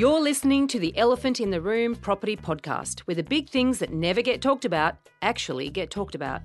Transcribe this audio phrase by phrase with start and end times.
[0.00, 3.92] You're listening to the Elephant in the Room Property Podcast, where the big things that
[3.92, 6.40] never get talked about actually get talked about.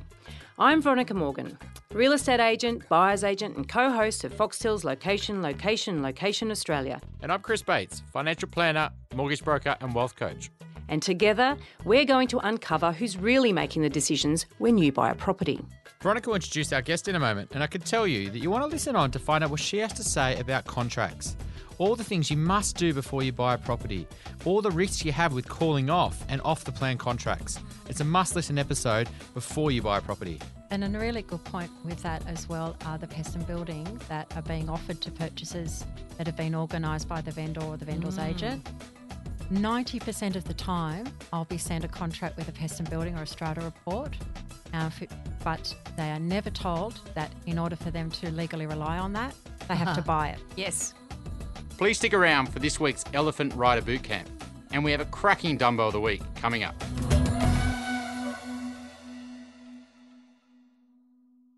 [0.60, 1.58] I'm Veronica Morgan,
[1.94, 7.00] real estate agent, buyer's agent, and co host of Foxtel's Location, Location, Location Australia.
[7.22, 10.52] And I'm Chris Bates, financial planner, mortgage broker, and wealth coach.
[10.90, 15.16] And together, we're going to uncover who's really making the decisions when you buy a
[15.16, 15.62] property.
[16.02, 18.52] Veronica will introduce our guest in a moment, and I can tell you that you
[18.52, 21.38] want to listen on to find out what she has to say about contracts.
[21.78, 24.08] All the things you must do before you buy a property,
[24.46, 27.60] all the risks you have with cooling off and off the plan contracts.
[27.90, 30.40] It's a must listen episode before you buy a property.
[30.72, 34.32] And a really good point with that as well are the pest and building that
[34.38, 35.84] are being offered to purchasers
[36.18, 38.66] that have been organised by the vendor or the vendor's agent.
[39.52, 43.24] 90% of the time, I'll be sent a contract with a pest and building or
[43.24, 44.16] a strata report,
[44.74, 45.04] uh, f-
[45.44, 49.36] but they are never told that in order for them to legally rely on that,
[49.68, 50.40] they have to buy it.
[50.56, 50.94] Yes.
[51.78, 54.28] Please stick around for this week's Elephant Rider Bootcamp.
[54.72, 56.74] And we have a cracking Dumbo of the Week coming up.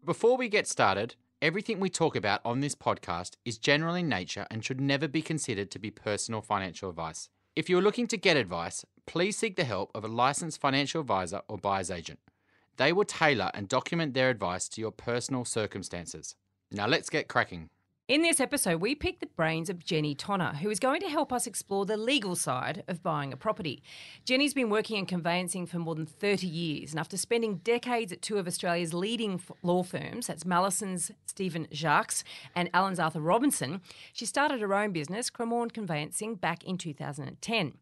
[0.03, 4.47] Before we get started, everything we talk about on this podcast is general in nature
[4.49, 7.29] and should never be considered to be personal financial advice.
[7.55, 11.41] If you're looking to get advice, please seek the help of a licensed financial advisor
[11.47, 12.19] or buyer's agent.
[12.77, 16.33] They will tailor and document their advice to your personal circumstances.
[16.71, 17.69] Now let's get cracking.
[18.07, 21.33] In this episode, we pick the brains of Jennie Tonner, who is going to help
[21.33, 23.83] us explore the legal side of buying a property.
[24.23, 28.21] Jennie's been working in conveyancing for more than 30 years, and after spending decades at
[28.21, 32.23] two of Australia's leading law firms, that's Mallesons Stephen Jaques
[32.55, 33.81] and Allens Arthur Robinson,
[34.13, 37.73] she started her own business, Cremorne Conveyancing, back in 2010.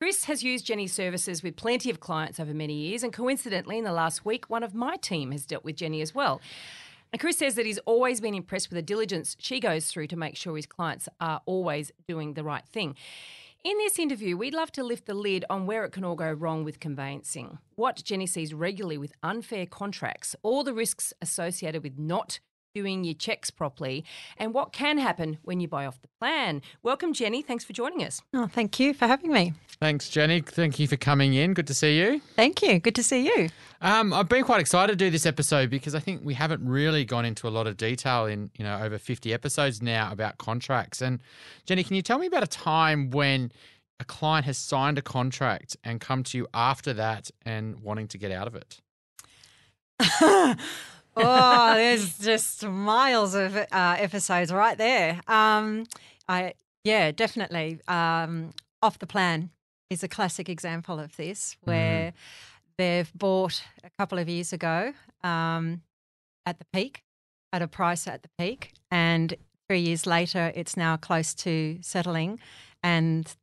[0.00, 3.84] Chris has used Jennie's services with plenty of clients over many years, and coincidentally, in
[3.84, 6.40] the last week, one of my team has dealt with Jennie as well.
[7.12, 10.16] And Chris says that he's always been impressed with the diligence she goes through to
[10.16, 12.94] make sure his clients are always doing the right thing.
[13.62, 16.32] In this interview, we'd love to lift the lid on where it can all go
[16.32, 21.98] wrong with conveyancing, what Jennie sees regularly with unfair contracts, all the risks associated with
[21.98, 22.40] not
[22.74, 24.04] doing your checks properly,
[24.36, 26.62] and what can happen when you buy off the plan.
[26.82, 27.42] Welcome, Jennie.
[27.42, 28.22] Thanks for joining us.
[28.32, 29.54] Oh, thank you for having me.
[29.80, 30.40] Thanks, Jennie.
[30.40, 31.54] Thank you for coming in.
[31.54, 32.20] Good to see you.
[32.36, 32.78] Thank you.
[32.78, 33.48] Good to see you.
[33.80, 37.04] Um, I've been quite excited to do this episode because I think we haven't really
[37.04, 41.00] gone into a lot of detail in you know over 50 episodes now about contracts.
[41.00, 41.20] And
[41.66, 43.50] Jennie, can you tell me about a time when
[43.98, 48.18] a client has signed a contract and come to you after that and wanting to
[48.18, 48.80] get out of it?
[51.22, 53.66] oh, there's just miles of uh,
[53.98, 55.20] episodes right there.
[55.26, 55.86] Um,
[56.28, 56.54] I
[56.84, 57.80] yeah, definitely.
[57.88, 58.50] Um,
[58.82, 59.50] off the plan
[59.90, 62.12] is a classic example of this, where
[62.78, 64.92] they've bought a couple of years ago
[65.22, 65.82] um,
[66.46, 67.02] at the peak,
[67.52, 69.34] at a price at the peak, and
[69.68, 72.38] three years later, it's now close to settling,
[72.82, 73.36] and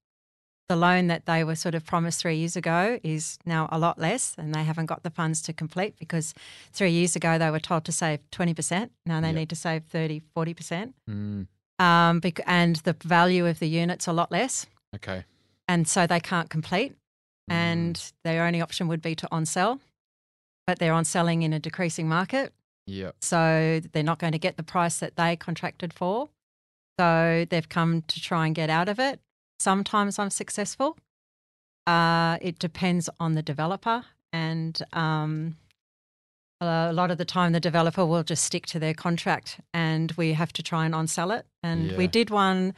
[0.69, 3.97] the loan that they were sort of promised three years ago is now a lot
[3.97, 6.33] less and they haven't got the funds to complete because
[6.73, 8.89] three years ago they were told to save 20%.
[9.05, 9.35] Now they Yep.
[9.35, 10.93] need to save 30, 40%.
[11.09, 11.47] Mm,
[11.79, 14.65] Um, and the value of the unit's a lot less.
[14.95, 15.23] okay.
[15.69, 16.93] And so they can't complete.
[17.49, 17.53] Mm.
[17.53, 19.79] And their only option would be to on sell,
[20.65, 22.53] but they're on selling in a decreasing market.
[22.87, 23.15] Yep.
[23.21, 26.29] So they're not going to get the price that they contracted for.
[26.99, 29.19] So they've come to try and get out of it.
[29.59, 30.97] Sometimes I'm successful.
[31.85, 34.03] Uh, it depends on the developer.
[34.33, 35.55] And um,
[36.61, 40.33] a lot of the time, the developer will just stick to their contract and we
[40.33, 41.45] have to try and on sell it.
[41.63, 42.73] And we did one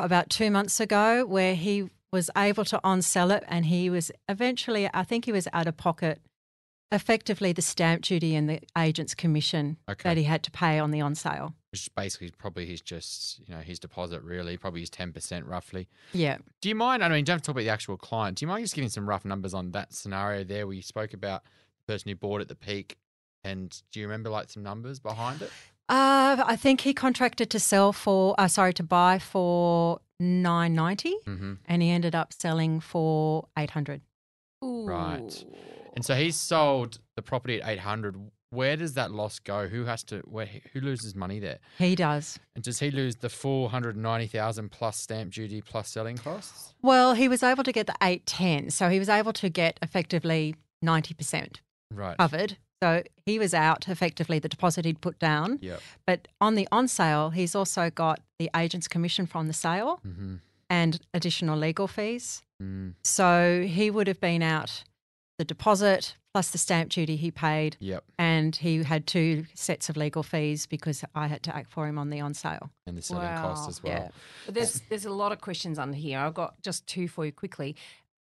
[0.00, 4.10] about two months ago where he was able to on sell it and he was
[4.28, 6.20] eventually, I think he was out of pocket
[6.90, 10.08] effectively the stamp duty and the agent's commission Okay.
[10.08, 11.54] that he had to pay on the on sale.
[11.72, 15.44] Which is basically probably his just you know his deposit really probably his ten percent
[15.46, 15.88] roughly.
[16.12, 16.38] Yeah.
[16.62, 17.04] Do you mind?
[17.04, 18.38] I mean, don't have to talk about the actual client.
[18.38, 21.12] Do you mind just giving some rough numbers on that scenario there where you spoke
[21.12, 21.42] about
[21.86, 22.96] the person who bought at the peak?
[23.44, 25.50] And do you remember like some numbers behind it?
[25.90, 31.14] Uh, I think he contracted to sell for, uh, sorry, to buy for nine ninety,
[31.26, 31.54] Mm-hmm.
[31.66, 34.00] and he ended up selling for eight hundred.
[34.62, 35.44] Right.
[35.98, 38.14] And so he's sold the property at eight hundred.
[38.50, 39.66] Where does that loss go?
[39.66, 40.18] Who has to?
[40.20, 41.58] Where who loses money there?
[41.76, 42.38] He does.
[42.54, 46.72] And does he lose the four hundred ninety thousand plus stamp duty plus selling costs?
[46.80, 49.78] Well, he was able to get the eight ten, so he was able to get
[49.82, 51.62] effectively ninety percent
[51.92, 52.16] Right.
[52.16, 52.58] covered.
[52.80, 55.58] So he was out effectively the deposit he'd put down.
[55.60, 55.80] Yep.
[56.06, 60.36] But on the on sale, he's also got the agent's commission from the sale Mm-hmm.
[60.70, 62.40] and additional legal fees.
[62.62, 62.94] Mm.
[63.02, 64.84] So he would have been out
[65.38, 67.76] the deposit plus the stamp duty he paid.
[67.80, 68.04] Yep.
[68.18, 71.98] And he had two sets of legal fees because I had to act for him
[71.98, 72.70] on the on sale.
[72.86, 73.68] And the selling cost Wow.
[73.68, 73.92] as well.
[73.92, 74.08] Yeah.
[74.46, 76.18] But there's there's a lot of questions under here.
[76.18, 77.76] I've got just two for you quickly.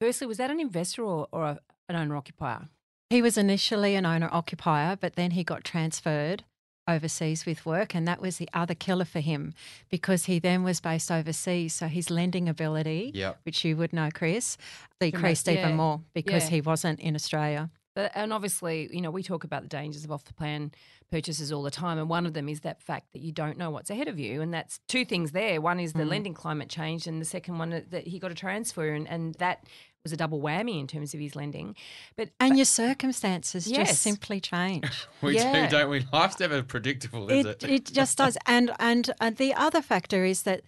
[0.00, 1.58] Firstly, was that an investor or, or a,
[1.88, 2.68] an owner occupier?
[3.08, 6.44] He was initially an owner occupier, but then he got transferred
[6.88, 9.54] overseas with work, and that was the other killer for him
[9.90, 11.74] because he then was based overseas.
[11.74, 13.40] So his lending ability, Yep.
[13.44, 14.56] which you would know, Chris,
[15.00, 16.50] decreased even more because Yeah.
[16.56, 17.70] he wasn't in Australia.
[17.94, 20.70] But, and obviously, you know, we talk about the dangers of off the plan
[21.10, 21.96] purchases all the time.
[21.98, 24.42] And one of them is that fact that you don't know what's ahead of you.
[24.42, 25.62] And that's two things there.
[25.62, 26.08] One is the Mm.
[26.10, 28.92] lending climate change, and the second one that he got a transfer.
[28.92, 29.64] And, and that
[30.06, 31.74] was a double whammy in terms of his lending.
[32.16, 33.88] But And your circumstances Yes.
[33.88, 35.06] just simply change.
[35.22, 35.66] We Yeah.
[35.66, 36.06] do, don't we?
[36.12, 37.70] Life's never predictable, is it, it?
[37.70, 38.38] it just does.
[38.46, 40.62] And, and and the other factor is that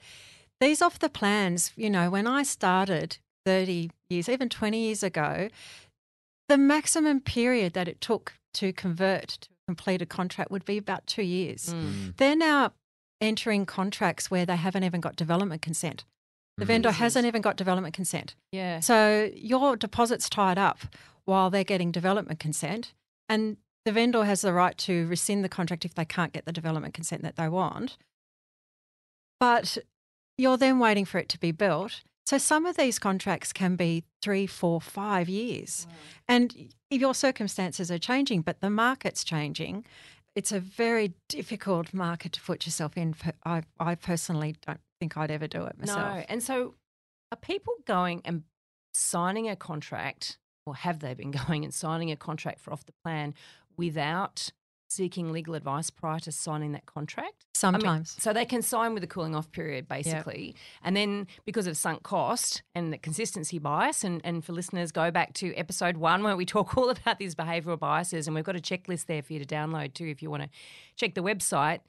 [0.60, 5.48] these off the plans, you know, when I started 30 years, even 20 years ago,
[6.48, 11.06] the maximum period that it took to convert to complete a contract would be about
[11.06, 11.72] two years.
[11.72, 12.16] Mm.
[12.16, 12.72] They're now
[13.20, 16.04] entering contracts where they haven't even got development consent.
[16.58, 16.68] The Mm.
[16.68, 18.34] vendor hasn't even got development consent.
[18.52, 18.80] yeah.
[18.80, 20.78] So your deposit's tied up
[21.24, 22.92] while they're getting development consent,
[23.28, 26.52] and the vendor has the right to rescind the contract if they can't get the
[26.52, 27.96] development consent that they want.
[29.40, 29.78] But
[30.36, 32.02] you're then waiting for it to be built.
[32.26, 35.86] So some of these contracts can be three, four, five years.
[36.26, 36.54] And
[36.90, 39.86] if your circumstances are changing, but the market's changing,
[40.34, 43.14] it's a very difficult market to put yourself in.
[43.14, 46.16] For, I, I personally don't think I'd ever do it myself.
[46.16, 46.24] No.
[46.28, 46.74] And so
[47.32, 48.42] are people going and
[48.92, 52.92] signing a contract, or have they been going and signing a contract for off the
[53.04, 53.34] plan
[53.76, 54.50] without
[54.90, 57.44] seeking legal advice prior to signing that contract?
[57.62, 58.16] I mean, Sometimes.
[58.18, 60.54] so they can sign with a cooling off period, basically.
[60.82, 65.10] And then because of sunk cost and the consistency bias, and, and for listeners, go
[65.10, 68.26] back to episode one where we talk all about these behavioural biases.
[68.26, 70.48] And we've got a checklist there for you to download too if you want to
[70.96, 71.80] check the website.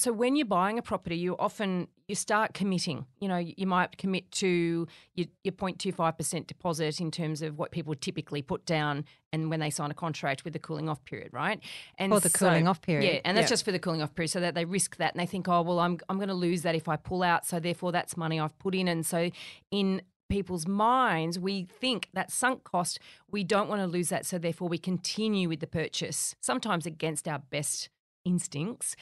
[0.00, 3.04] So when you're buying a property, you often you start committing.
[3.20, 7.94] You know, you might commit to your, your 0.25% deposit in terms of what people
[7.94, 11.60] typically put down, and when they sign a contract with the cooling off period, right?
[11.98, 13.04] And Or the cooling off period.
[13.12, 13.50] yeah, and that's Yeah.
[13.50, 15.60] just for the cooling off period, so that they risk that and they think, oh
[15.60, 18.40] well, I'm I'm going to lose that if I pull out, so therefore that's money
[18.40, 19.30] I've put in, and so
[19.70, 20.00] in
[20.30, 22.98] people's minds, we think that sunk cost,
[23.30, 27.28] we don't want to lose that, so therefore we continue with the purchase, sometimes against
[27.28, 27.90] our best
[28.24, 28.96] instincts.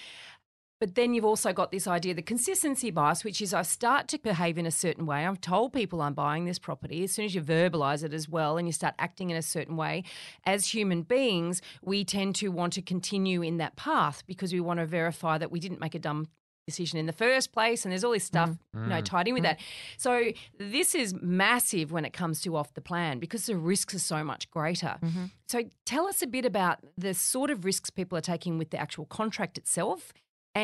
[0.81, 4.19] But then you've also got this idea, the consistency bias, which is I start to
[4.19, 5.27] behave in a certain way.
[5.27, 7.03] I've told people I'm buying this property.
[7.05, 9.77] As soon as you verbalize it as well and you start acting in a certain
[9.77, 10.05] way,
[10.45, 14.79] as human beings, we tend to want to continue in that path because we want
[14.79, 16.29] to verify that we didn't make a dumb
[16.69, 18.27] decision in the first place and there's all this mm.
[18.27, 19.05] stuff you know mm.
[19.05, 19.47] tied in with mm.
[19.47, 19.61] that.
[19.97, 23.99] So this is massive when it comes to off the plan because the risks are
[23.99, 24.99] so much greater.
[25.03, 25.25] Mm-hmm.
[25.47, 28.77] So tell us a bit about the sort of risks people are taking with the
[28.77, 30.13] actual contract itself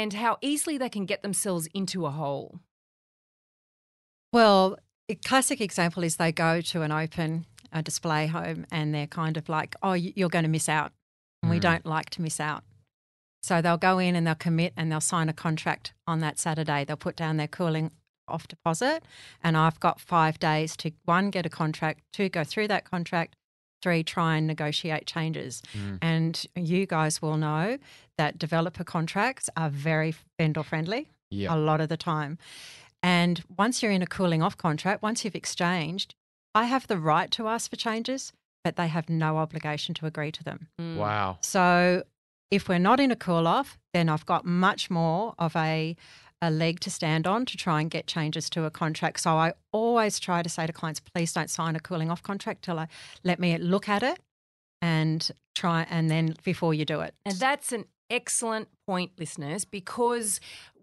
[0.02, 2.60] and how easily they can get themselves into a hole.
[4.32, 9.08] Well, a classic example is they go to an open a display home and they're
[9.08, 10.92] kind of like, oh, you're going to miss out.
[11.42, 11.62] And we Mm.
[11.62, 12.62] don't like to miss out.
[13.42, 16.84] So they'll go in and they'll commit and they'll sign a contract on that Saturday.
[16.84, 17.90] They'll put down their cooling
[18.28, 19.02] off deposit.
[19.42, 23.34] And I've got five days to one, get a contract, two, go through that contract,
[23.84, 25.62] three, try and negotiate changes.
[25.76, 25.98] Mm.
[26.02, 27.78] And you guys will know
[28.18, 31.54] that developer contracts are very vendor friendly Yeah.
[31.54, 32.38] a lot of the time.
[33.02, 36.14] And once you're in a cooling off contract, once you've exchanged,
[36.54, 38.32] I have the right to ask for changes,
[38.64, 40.68] but they have no obligation to agree to them.
[40.80, 40.96] Mm.
[40.96, 41.38] Wow.
[41.42, 42.04] So
[42.50, 45.96] if we're not in a cool off, then I've got much more of a
[46.44, 49.20] a leg to stand on to try and get changes to a contract.
[49.20, 52.62] So I always try to say to clients, please don't sign a cooling off contract
[52.62, 52.88] till I
[53.22, 54.18] let me look at it
[54.82, 57.14] and try and then before you do it.
[57.24, 60.38] And that's an excellent point, listeners, because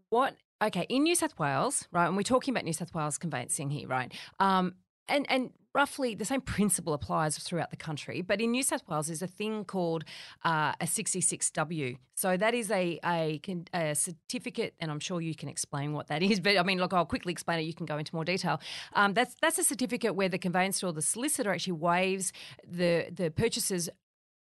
[0.09, 3.69] what, okay, in New South Wales, right, and we're talking about New South Wales conveyancing
[3.69, 4.11] here, right?
[4.39, 4.75] Um,
[5.07, 9.07] and, and roughly the same principle applies throughout the country, but in New South Wales,
[9.07, 10.03] there's a thing called
[10.43, 11.97] uh, a 66W.
[12.15, 13.41] So that is a, a,
[13.73, 16.39] a certificate, and I'm sure you can explain what that is.
[16.39, 17.63] But I mean, look, I'll quickly explain it.
[17.63, 18.59] You can go into more detail.
[18.93, 22.31] Um, that's that's a certificate where the conveyancer or the solicitor actually waives
[22.67, 23.89] the the purchaser's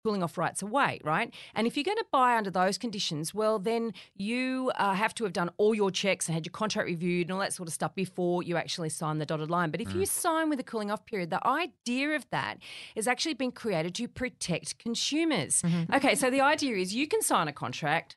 [0.07, 1.33] cooling off rights away, right?
[1.53, 5.25] And if you're going to buy under those conditions, well, then you uh, have to
[5.25, 7.73] have done all your checks and had your contract reviewed and all that sort of
[7.73, 9.69] stuff before you actually sign the dotted line.
[9.69, 10.07] But if you mm.
[10.07, 12.59] sign with a cooling off period, the idea of that
[12.95, 15.61] has actually been created to protect consumers.
[15.61, 15.93] Mm-hmm.
[15.95, 18.15] Okay, so the idea is you can sign a contract,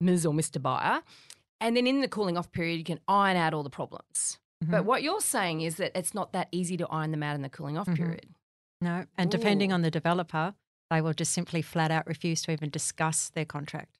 [0.00, 0.24] Ms.
[0.24, 0.62] or Mr.
[0.62, 1.02] Buyer,
[1.60, 4.38] and then in the cooling off period, you can iron out all the problems.
[4.60, 4.86] But mm-hmm.
[4.86, 7.48] what you're saying is that it's not that easy to iron them out in the
[7.48, 8.00] cooling off mm-hmm.
[8.00, 8.26] period.
[8.80, 9.74] No, and depending Ooh.
[9.74, 10.54] on the developer,
[10.92, 13.98] they will just simply flat out refuse to even discuss their contract.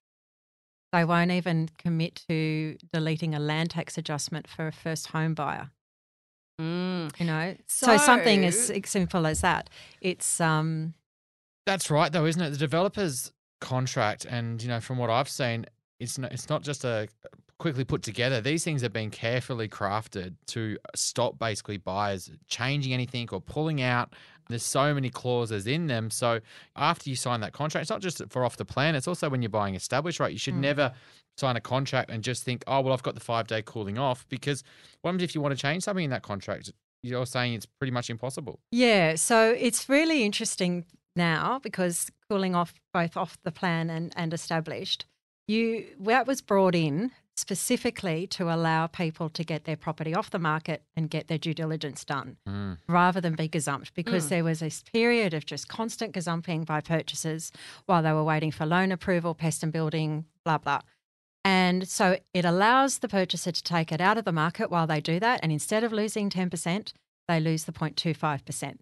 [0.93, 5.71] They won't even commit to deleting a land tax adjustment for a first home buyer.
[6.61, 7.19] Mm.
[7.19, 9.71] You know, so, something as simple as that.
[10.03, 10.93] It's um,
[11.65, 12.51] That's right, though, isn't it?
[12.51, 13.33] The developer's
[13.63, 15.65] contract, and you know, from what I've seen,
[15.99, 17.09] it's not, it's not just a
[17.63, 18.41] quickly put together.
[18.41, 24.13] These things have been carefully crafted to stop basically buyers changing anything or pulling out.
[24.53, 26.11] There's so many clauses in them.
[26.11, 26.41] So
[26.77, 28.95] after you sign that contract, it's not just for off the plan.
[28.95, 30.33] It's also when you're buying established, right?
[30.33, 30.59] You should Mm.
[30.61, 30.93] never
[31.39, 34.27] sign a contract and just think, oh well, I've got the five day cooling off.
[34.29, 34.63] Because
[35.01, 36.71] what happens if you want to change something in that contract?
[37.03, 38.61] You're saying it's pretty much impossible.
[38.71, 40.85] Yeah, so it's really interesting
[41.17, 45.05] now because cooling off both off the plan and, and established,
[45.49, 50.39] you that was brought in specifically to allow people to get their property off the
[50.39, 52.79] market and get their due diligence done Mm.
[52.87, 54.29] rather than be gazumped because Mm.
[54.29, 57.51] there was this period of just constant gazumping by purchasers
[57.87, 60.81] while they were waiting for loan approval, pest and building, blah, blah.
[61.45, 65.01] And so it allows the purchaser to take it out of the market while they
[65.01, 65.41] do that.
[65.43, 66.93] And instead of losing 10%,
[67.27, 68.79] they lose the 0.25%.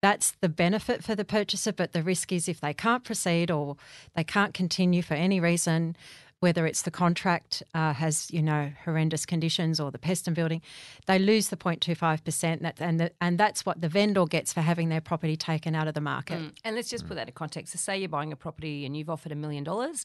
[0.00, 3.76] That's the benefit for the purchaser, but the risk is if they can't proceed or
[4.16, 5.94] they can't continue for any reason,
[6.42, 10.60] whether it's the contract uh, has you know horrendous conditions or the pest and building,
[11.06, 15.00] they lose the 0.25%, and the, and that's what the vendor gets for having their
[15.00, 16.40] property taken out of the market.
[16.40, 16.52] Mm.
[16.64, 17.72] And let's just put that in context.
[17.72, 20.04] So, say you're buying a property and you've offered a million dollars,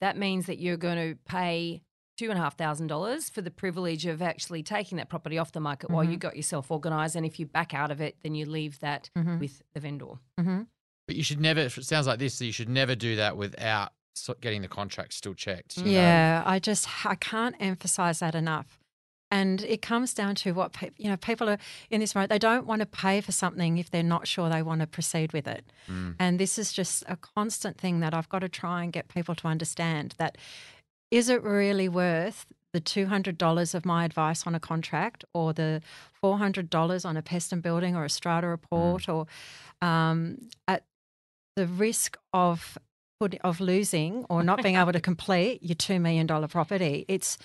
[0.00, 1.80] that means that you're going to pay
[2.18, 5.52] two and a half thousand dollars for the privilege of actually taking that property off
[5.52, 7.16] the market while you got yourself organised.
[7.16, 9.38] And if you back out of it, then you leave that Mhm.
[9.40, 10.14] with the vendor.
[10.38, 10.62] hmm
[11.06, 11.60] But you should never.
[11.60, 12.34] It sounds like this.
[12.34, 13.97] So you should never do that without so-
[14.40, 15.78] getting the contract still checked.
[15.78, 15.90] you know?
[15.90, 18.78] Yeah, I just I can't emphasize that enough.
[19.30, 21.16] And it comes down to what pe- you know.
[21.18, 21.58] People are
[21.90, 24.62] in this mode; they don't want to pay for something if they're not sure they
[24.62, 25.64] want to proceed with it.
[25.86, 26.14] Mm.
[26.18, 29.34] And this is just a constant thing that I've got to try and get people
[29.34, 30.14] to understand.
[30.16, 30.38] That
[31.10, 35.52] is it really worth the two hundred dollars of my advice on a contract, or
[35.52, 35.82] the
[36.12, 39.26] four hundred dollars on a pest and building, or a strata report, or
[39.82, 40.84] um, at
[41.54, 42.78] the risk of
[43.42, 47.04] of losing or not being able to complete your two million dollar property.
[47.08, 47.36] It's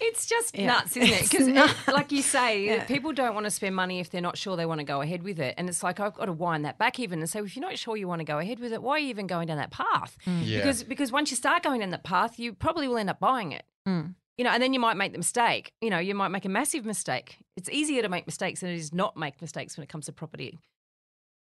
[0.00, 0.66] It's just Yeah.
[0.68, 1.28] nuts, isn't it?
[1.30, 2.84] Because, like you say, Yeah.
[2.84, 5.22] people don't want to spend money if they're not sure they want to go ahead
[5.24, 5.54] with it.
[5.58, 7.76] And it's like I've got to wind that back even and say, if you're not
[7.76, 9.70] sure you want to go ahead with it, why are you even going down that
[9.70, 10.16] path?
[10.26, 10.58] Yeah.
[10.60, 13.52] Because because once you start going down that path, you probably will end up buying
[13.52, 13.64] it.
[13.86, 14.14] Mm.
[14.38, 15.72] You know, and then you might make the mistake.
[15.82, 17.36] You know, you might make a massive mistake.
[17.56, 20.12] It's easier to make mistakes than it is not make mistakes when it comes to
[20.12, 20.58] property.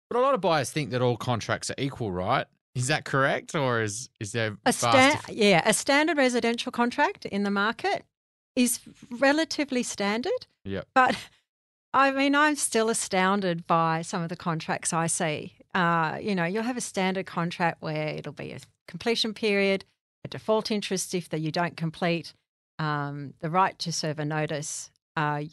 [0.10, 2.48] But a lot of buyers think that all contracts are equal, right?
[2.76, 7.44] Is that correct, or is is there a sta- yeah a standard residential contract in
[7.44, 8.04] the market
[8.56, 8.80] is
[9.10, 10.48] relatively standard.
[10.64, 10.88] Yep.
[10.94, 11.16] But
[11.94, 15.54] I mean, I'm still astounded by some of the contracts I see.
[15.74, 19.86] Uh, you know, you'll have a standard contract where it'll be a completion period,
[20.24, 22.34] a default interest if that you don't complete,
[22.80, 25.44] um, the right to serve a notice, uh,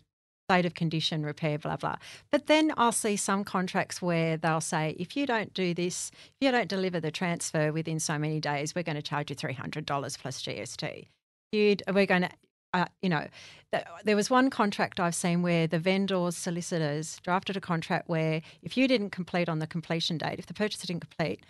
[0.53, 1.97] state of condition, repair, blah blah.
[2.31, 6.33] But then I'll see some contracts where they'll say, if you don't do this, if
[6.41, 9.55] you don't deliver the transfer within so many days, we're going to charge you three
[9.55, 11.07] hundred dollars plus GST.
[11.53, 12.31] You'd, we're going to
[12.75, 13.27] uh, you know,
[13.73, 18.41] th- there was one contract I've seen where the vendor's solicitors drafted a contract where
[18.63, 21.45] if you didn't complete on the completion date, if the purchaser didn't complete,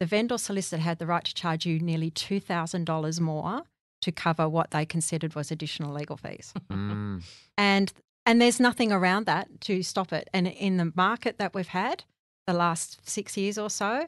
[0.00, 3.62] the vendor solicitor had the right to charge you nearly two thousand dollars more
[4.02, 6.52] to cover what they considered was additional legal fees.
[6.70, 7.22] Mm.
[7.56, 7.92] and
[8.26, 10.28] and there's nothing around that to stop it.
[10.32, 12.04] And in the market that we've had
[12.46, 14.06] the last six years or so,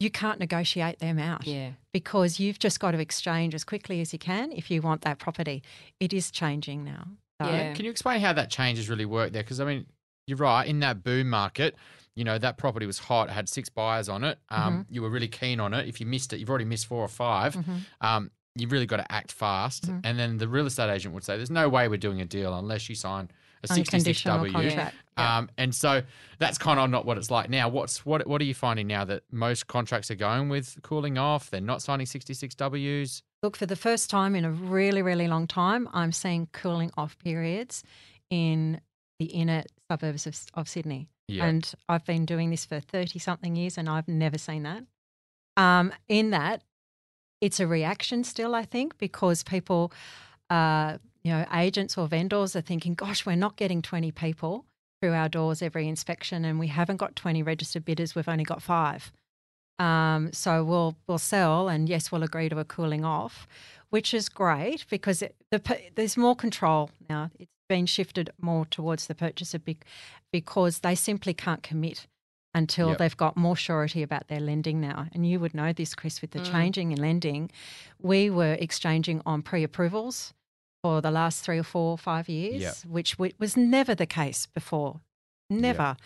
[0.00, 1.70] you can't negotiate them out Yeah.
[1.92, 5.18] because you've just got to exchange as quickly as you can if you want that
[5.18, 5.62] property.
[6.00, 7.06] It is changing now.
[7.40, 7.72] So, Yeah.
[7.74, 9.42] Can you explain how that changes really work there?
[9.42, 9.86] Because I mean,
[10.26, 10.66] you're right.
[10.66, 11.76] In that boom market,
[12.16, 14.38] you know that property was hot, had six buyers on it.
[14.48, 15.88] Um, You were really keen on it.
[15.88, 17.80] If you missed it, you've already missed four or 5 Mhm.
[18.00, 19.86] Um, you've really got to act fast.
[19.88, 20.00] Mhm.
[20.04, 22.56] And then the real estate agent would say, "There's no way we're doing a deal
[22.56, 23.30] unless you sign
[23.62, 24.96] a 66W." contract.
[25.16, 25.38] Yeah.
[25.38, 26.02] Um, and so
[26.38, 27.68] that's kind of not what it's like now.
[27.68, 28.26] What's what?
[28.26, 31.50] What are you finding now that most contracts are going with cooling off?
[31.50, 33.22] They're not signing 66 Ws.
[33.42, 37.18] Look, for the first time in a really, really long time, I'm seeing cooling off
[37.18, 37.84] periods
[38.30, 38.80] in
[39.18, 41.08] the inner suburbs of, of Sydney.
[41.28, 41.44] Yeah.
[41.46, 44.84] And I've been doing this for 30 something years and I've never seen that.
[45.56, 46.64] Um, in that,
[47.44, 49.92] it's a reaction still, I think, because people,
[50.48, 54.64] uh, you know, agents or vendors are thinking, gosh, we're not getting 20 people
[55.02, 58.62] through our doors every inspection and we haven't got 20 registered bidders, we've only got
[58.62, 59.12] five.
[59.78, 63.48] Um, so we'll we'll sell, and yes, we'll agree to a cooling off,
[63.90, 65.60] which is great because it, the
[65.96, 67.32] there's more control now.
[67.40, 69.84] It's been shifted more towards the purchaser bec-
[70.32, 72.06] because they simply can't commit
[72.54, 72.98] until Yep.
[72.98, 75.08] they've got more surety about their lending now.
[75.12, 77.50] And you would know this, Chris, with the changing in lending.
[78.00, 80.32] We were exchanging on pre approvals
[80.82, 82.74] for the last three or four or five years, Yep.
[82.92, 85.00] which was never the case before.
[85.50, 85.96] Never.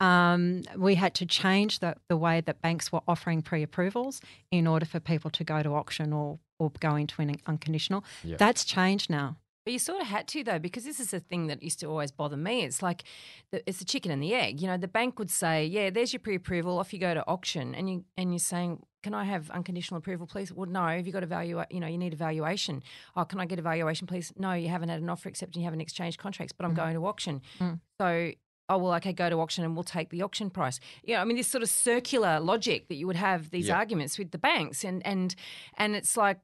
[0.00, 4.66] Um, we had to change the, the way that banks were offering pre approvals in
[4.66, 8.04] order for people to go to auction or, or go into an unconditional.
[8.24, 8.38] Yep.
[8.38, 9.36] That's changed now.
[9.64, 11.86] But you sort of had to though, because this is a thing that used to
[11.86, 12.64] always bother me.
[12.64, 13.04] It's like
[13.50, 14.60] the, it's the chicken and the egg.
[14.60, 16.78] You know, the bank would say, "Yeah, there's your pre-approval.
[16.78, 20.26] Off you go to auction," and you and you're saying, "Can I have unconditional approval,
[20.26, 20.86] please?" Well, no.
[20.86, 21.62] Have you got a value?
[21.70, 22.82] You know, you need a valuation.
[23.16, 24.32] Oh, can I get a valuation, please?
[24.36, 25.58] No, you haven't had an offer accepted.
[25.58, 26.76] You haven't exchanged contracts, but I'm mm.
[26.76, 27.40] going to auction.
[27.60, 27.80] Mm.
[28.00, 28.32] So.
[28.68, 29.12] Oh well, okay.
[29.12, 30.80] Go to auction, and we'll take the auction price.
[31.02, 34.30] Yeah, I mean this sort of circular logic that you would have these arguments with
[34.30, 35.34] the banks, and and
[35.76, 36.38] and it's like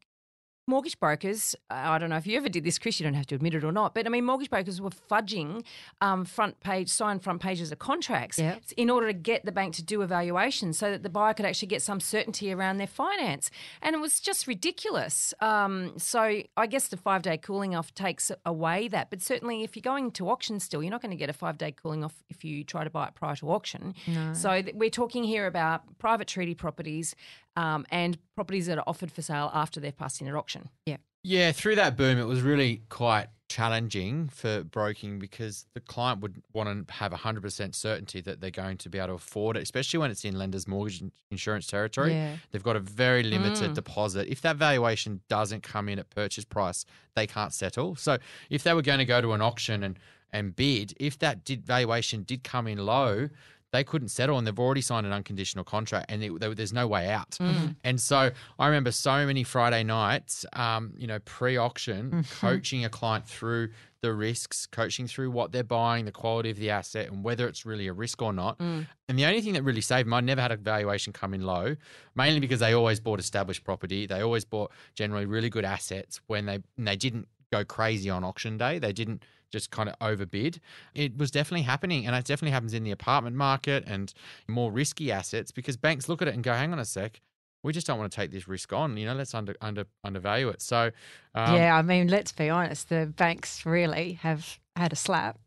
[0.69, 3.27] mortgage brokers, uh, I don't know if you ever did this, Chris, you don't have
[3.29, 5.65] to admit it or not, but I mean, mortgage brokers were fudging
[6.01, 8.63] um, front page, signed front pages of contracts Yep.
[8.77, 11.47] in order to get the bank to do a valuation so that the buyer could
[11.47, 13.51] actually get some certainty around their finance.
[13.83, 15.33] And it was just ridiculous.
[15.41, 19.09] Um, so I guess the five day cooling off takes away that.
[19.11, 21.57] But certainly, if you're going to auction still, you're not going to get a five
[21.59, 23.95] day cooling off if you try to buy it prior to auction.
[24.35, 27.15] So th- we're talking here about private treaty properties
[27.59, 30.69] um, and properties that are offered for sale after they've passed in at auction.
[30.87, 36.21] Yeah, Yeah, through that boom, it was really quite challenging for broking because the client
[36.21, 39.63] would want to have 100% certainty that they're going to be able to afford it,
[39.63, 42.13] especially when it's in lender's mortgage insurance territory.
[42.13, 42.37] Yeah.
[42.53, 44.29] They've got a very limited deposit.
[44.29, 46.85] If that valuation doesn't come in at purchase price,
[47.17, 47.97] they can't settle.
[47.97, 48.19] So
[48.51, 49.99] if they were going to go to an auction and,
[50.31, 53.31] and bid, if that did valuation did come in low,
[53.73, 56.87] they couldn't settle and they've already signed an unconditional contract and it, there- there's no
[56.87, 57.31] way out.
[57.33, 57.49] Mm-hmm.
[57.59, 57.67] Mm-hmm.
[57.85, 62.47] And so I remember so many Friday nights, um, you know, pre-auction, mm-hmm.
[62.47, 63.71] coaching a client through
[64.01, 67.67] the risks, coaching through what they're buying, the quality of the asset, and whether it's
[67.67, 68.57] really a risk or not.
[68.59, 68.87] Mm.
[69.09, 71.43] And the only thing that really saved them, I never had a valuation come in
[71.43, 71.75] low,
[72.15, 74.07] mainly because they always bought established property.
[74.07, 78.23] They always bought generally really good assets when they and they didn't go crazy on
[78.23, 78.79] auction day.
[78.79, 80.61] They didn't just kind of overbid.
[80.95, 84.13] It was definitely happening, and it definitely happens in the apartment market and
[84.47, 87.21] more risky assets because banks look at it and go, "Hang on a sec,
[87.63, 88.97] we just don't want to take this risk on.
[88.97, 90.91] You know, let's under under undervalue it." So,
[91.35, 95.39] um, yeah, I mean, let's be honest, the banks really have had a slap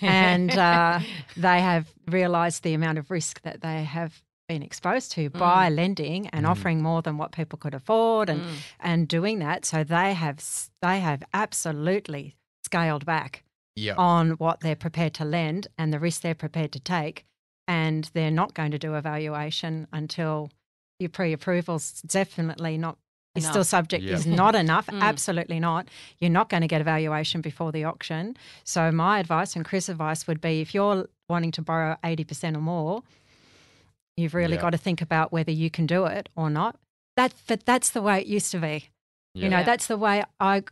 [0.00, 1.00] and uh,
[1.36, 6.28] they have realised the amount of risk that they have been exposed to by lending
[6.28, 6.50] and Mm.
[6.50, 8.56] offering more than what people could afford and, Mm.
[8.80, 9.64] and doing that.
[9.64, 10.44] So they have
[10.82, 12.36] they have absolutely
[12.72, 13.42] scaled back
[13.76, 17.24] yeah, on what they're prepared to lend and the risk they're prepared to take.
[17.68, 20.50] And they're not going to do a valuation until
[20.98, 22.96] your pre approval's definitely not
[23.34, 24.14] is still subject Yeah.
[24.14, 24.88] is not enough.
[24.88, 25.00] Mm.
[25.00, 25.88] Absolutely not.
[26.18, 28.36] You're not going to get a valuation before the auction.
[28.64, 32.56] So my advice and Chris' advice would be if you're wanting to borrow eighty percent
[32.56, 33.02] or more,
[34.16, 34.60] you've really Yeah.
[34.60, 36.76] got to think about whether you can do it or not.
[37.16, 38.90] That but that's the way it used to be.
[39.34, 39.44] yeah.
[39.44, 40.62] You know, that's the way I,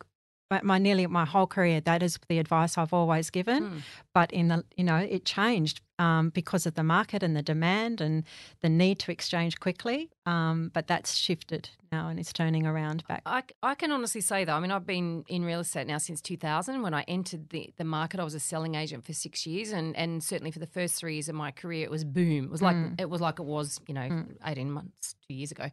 [0.50, 3.62] my, my nearly my whole career, that is the advice I've always given.
[3.64, 3.80] Mm.
[4.12, 8.00] But in the, you know, it changed um, because of the market and the demand
[8.00, 8.24] and
[8.62, 10.10] the need to exchange quickly.
[10.26, 13.22] Um, but that's shifted now and it's turning around back.
[13.26, 16.20] I, I can honestly say though, I mean, I've been in real estate now since
[16.20, 16.82] 2000.
[16.82, 19.96] When I entered the, the market, I was a selling agent for six years, and,
[19.96, 22.44] and certainly for the first three years of my career, it was boom.
[22.44, 25.68] It was like it was like it was, you know, 18 months, two years ago.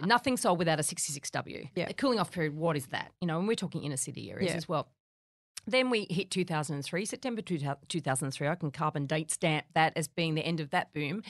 [0.00, 1.68] Nothing sold without a 66W.
[1.74, 1.86] Yeah.
[1.88, 2.54] A cooling off period.
[2.56, 3.12] What is that?
[3.20, 4.56] You know, and we're talking inner city areas Yeah.
[4.56, 4.88] as well.
[5.66, 8.48] Then we hit 2003, September 2003.
[8.48, 11.22] I can carbon date stamp that as being the end of that boom.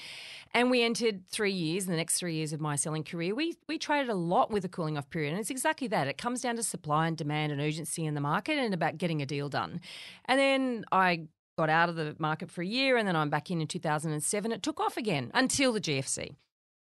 [0.53, 3.35] And we entered three years, the next three years of my selling career.
[3.35, 5.33] We, we traded a lot with a cooling off period.
[5.33, 6.09] And it's exactly that.
[6.09, 9.21] It comes down to supply and demand and urgency in the market and about getting
[9.21, 9.81] a deal done.
[10.25, 11.27] And then I
[11.59, 14.53] got out of the market for a year and then I'm back in in 2007.
[14.53, 16.37] It took off again until the GFC.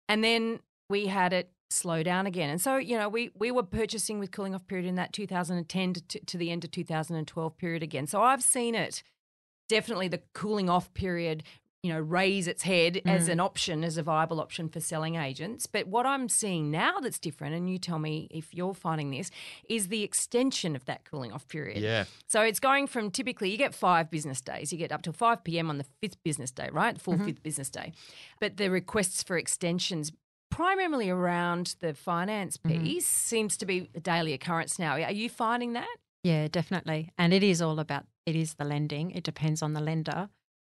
[0.09, 2.50] And then we had it slow down again.
[2.50, 5.94] And so, you know, we, we were purchasing with cooling off period in that 2010
[5.94, 8.07] to, to, to the end of 2012 period again.
[8.07, 9.02] So I've seen it
[9.68, 11.42] definitely the cooling off period
[11.83, 13.33] you know raise its head as mm.
[13.33, 17.18] an option as a viable option for selling agents but what i'm seeing now that's
[17.18, 19.31] different and you tell me if you're finding this
[19.68, 23.57] is the extension of that cooling off period yeah, so it's going from typically you
[23.57, 24.72] get five business days.
[24.72, 25.70] You get up to 5 p.m.
[25.70, 26.94] on the fifth business day, right?
[26.94, 27.26] The full mm-hmm.
[27.26, 27.92] fifth business day.
[28.40, 30.12] But the requests for extensions,
[30.51, 32.83] primarily around the finance mm-hmm.
[32.83, 34.93] piece, seems to be a daily occurrence now.
[34.93, 35.97] Are you finding that?
[36.23, 37.13] Yeah, definitely.
[37.19, 39.13] And it is all about it is the lending.
[39.13, 40.29] It depends on the lender.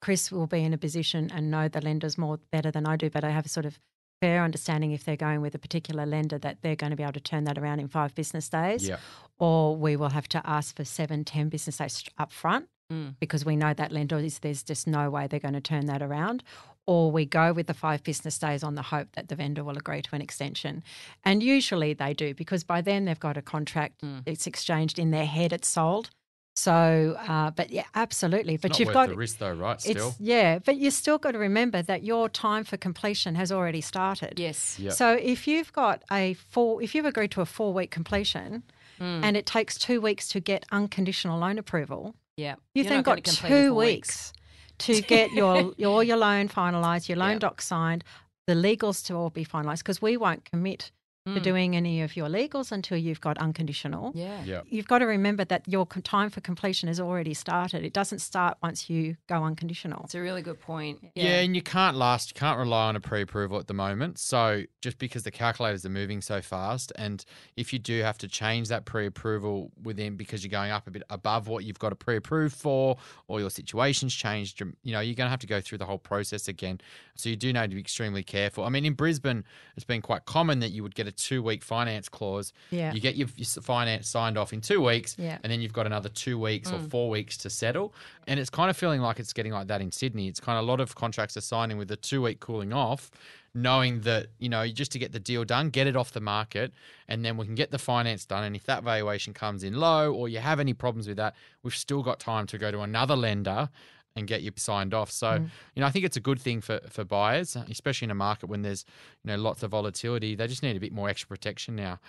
[0.02, 3.10] Chris will be in a position and know the lenders more better than I do,
[3.10, 3.80] but I have a sort of
[4.22, 7.14] fair understanding if they're going with a particular lender that they're going to be able
[7.14, 8.88] to turn that around in five business days.
[8.88, 8.98] yeah,
[9.40, 13.16] Or we will have to ask for seven, ten business days up front Mm.
[13.20, 16.02] because we know that lender is there's just no way they're going to turn that
[16.02, 16.44] around.
[16.88, 19.78] Or we go with the five business days on the hope that the vendor will
[19.78, 20.84] agree to an extension.
[21.24, 24.24] And usually they do because by then they've got a contract, Mm.
[24.26, 26.10] it's exchanged in their head, it's sold.
[26.56, 28.58] So, uh, but yeah, absolutely.
[28.58, 29.80] but Not you've worth got the risk though, right?
[29.80, 30.10] Still.
[30.10, 33.82] it's yeah, but you still got to remember that your time for completion has already
[33.82, 34.40] started.
[34.40, 34.78] Yes.
[34.80, 34.90] Yeah.
[34.92, 38.64] So if you've got a four, if you've agreed to a four week completion,
[39.00, 39.24] Mm.
[39.24, 42.56] and it takes two weeks to get unconditional loan approval, Yeah.
[42.74, 44.34] you've You're then got two weeks
[44.80, 47.40] to get your your your loan finalised, your loan Yeah.
[47.40, 48.04] docs signed,
[48.48, 50.92] the legals to all be finalised because we won't commit
[51.26, 51.44] to Mm.
[51.44, 54.12] doing any of your legals until you've got unconditional.
[54.16, 54.42] Yeah.
[54.44, 54.62] Yeah.
[54.70, 57.84] You've got to remember that your time for completion has already started.
[57.84, 60.04] It doesn't start once you go unconditional.
[60.06, 61.00] It's a really good point.
[61.16, 61.42] Yeah.
[61.42, 64.18] and you can't last, you can't rely on a pre approval at the moment.
[64.18, 67.24] So, just because the calculators are moving so fast, and
[67.58, 70.92] if you do have to change that pre approval within because you're going up a
[70.92, 74.94] bit above what you've got a pre approved for, or your situation's changed, you you
[74.94, 76.80] know, you're going to have to go through the whole process again.
[77.16, 78.64] So, you do need to be extremely careful.
[78.64, 79.44] I mean, in Brisbane,
[79.76, 82.54] it's been quite common that you would get a two week finance clause.
[82.72, 82.94] Yeah.
[82.94, 85.38] You get your, your finance signed off in two weeks, Yeah.
[85.44, 86.76] and then you've got another two weeks Mm.
[86.86, 87.94] or four weeks to settle.
[88.28, 90.28] And it's kind of feeling like it's getting like that in Sydney.
[90.30, 93.12] It's kind of a lot of contracts are signing with a two week cooling off,
[93.56, 96.72] knowing that, you know, just to get the deal done, get it off the market,
[97.08, 98.44] and then we can get the finance done.
[98.44, 101.76] And if that valuation comes in low or you have any problems with that, we've
[101.76, 103.70] still got time to go to another lender
[104.16, 105.12] and get you signed off.
[105.12, 105.50] So, Mm.
[105.76, 108.48] you know, I think it's a good thing for, for buyers, especially in a market
[108.48, 108.86] when there's,
[109.24, 110.36] you know, lots of volatility.
[110.36, 112.00] They just need a bit more extra protection now.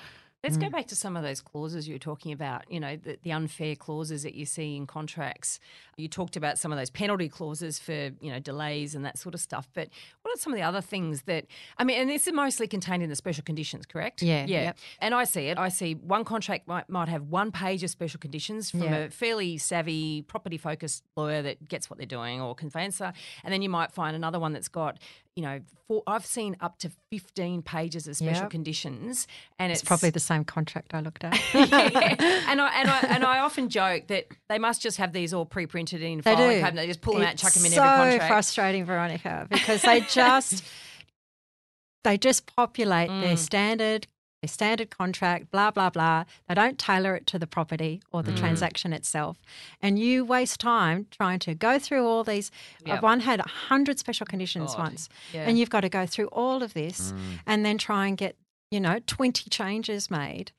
[0.42, 0.60] Let's Mm.
[0.62, 3.30] go back to some of those clauses you were talking about, you know, the, the
[3.30, 5.60] unfair clauses that you see in contracts.
[5.98, 9.34] You talked about some of those penalty clauses for, you know, delays and that sort
[9.34, 9.68] of stuff.
[9.74, 9.90] But
[10.22, 11.44] what are some of the other things that,
[11.76, 14.22] I mean, and this is mostly contained in the special conditions, correct?
[14.22, 14.62] Yeah, Yeah.
[14.62, 14.78] yep.
[15.00, 15.58] And I see it.
[15.58, 18.96] I see one contract might, might have one page of special conditions from Yeah.
[18.96, 23.12] a fairly savvy, property focused lawyer that gets what they're doing or conveyancer.
[23.44, 24.98] And then you might find another one that's got,
[25.40, 28.50] you know, four, I've seen up to 15 pages of special Yep.
[28.50, 29.26] conditions.
[29.58, 31.32] And It's it's, probably the same contract I looked at.
[31.54, 31.64] yeah.
[32.48, 35.46] and I and I and I often joke that they must just have these all
[35.46, 36.60] pre-printed in They filing do.
[36.60, 36.82] cabinet.
[36.82, 38.22] They just pull them out, chuck them in so every contract.
[38.24, 40.62] so frustrating, Veronica, because they just
[42.04, 43.38] they just populate their Mm.
[43.38, 44.06] standard
[44.42, 46.24] their standard contract, blah blah blah.
[46.48, 48.38] They don't tailor it to the property or the Mm.
[48.38, 49.38] transaction itself,
[49.82, 52.50] and you waste time trying to go through all these.
[52.86, 53.02] Yep.
[53.02, 54.84] One had hundred special conditions God.
[54.84, 55.42] once, Yeah.
[55.46, 57.40] and you've got to go through all of this Mm.
[57.46, 58.36] and then try and get
[58.70, 60.52] you know twenty changes made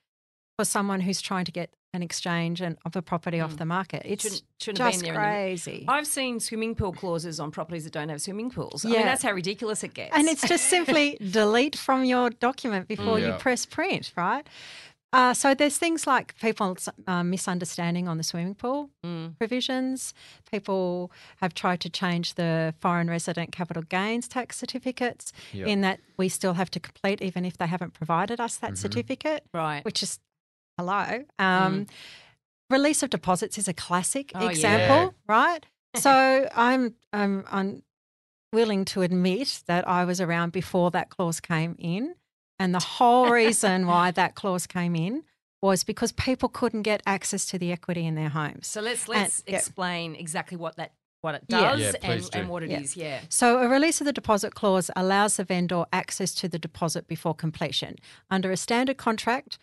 [0.57, 3.57] for someone who's trying to get an exchange and of a property off Mm.
[3.57, 4.01] the market.
[4.05, 5.85] It's Shouldn't- shouldn't just there in the- crazy.
[5.87, 8.85] I've seen swimming pool clauses on properties that don't have swimming pools.
[8.85, 10.15] I mean, that's how ridiculous it gets.
[10.15, 13.37] And it's just simply delete from your document before you Yeah.
[13.37, 14.47] press print, right?
[15.13, 19.37] Uh, so there's things like people's uh, misunderstanding on the swimming pool Mm.
[19.37, 20.13] provisions.
[20.49, 25.67] People have tried to change the foreign resident capital gains tax certificates Yep.
[25.67, 28.77] in that we still have to complete even if they haven't provided us that Mhm.
[28.77, 29.83] certificate, right.
[29.83, 30.19] which is
[30.81, 31.23] hello.
[31.39, 31.87] Um,
[32.69, 34.39] Release of deposits is a classic Mm.
[34.39, 34.49] Oh, yeah.
[34.51, 35.65] example, right?
[35.97, 37.83] So I'm I'm I'm
[38.53, 42.15] willing to admit that I was around before that clause came in,
[42.59, 45.23] and the whole reason why that clause came in
[45.61, 48.67] was because people couldn't get access to the equity in their homes.
[48.67, 49.57] So let's let's yeah.
[49.57, 52.39] explain exactly what that what it does Yeah, and, do.
[52.39, 52.79] and what it Yeah.
[52.79, 52.95] is.
[52.95, 53.19] Yeah.
[53.27, 57.35] So, a release of the deposit clause allows the vendor access to the deposit before
[57.35, 57.97] completion.
[58.29, 59.59] Under a standard contract,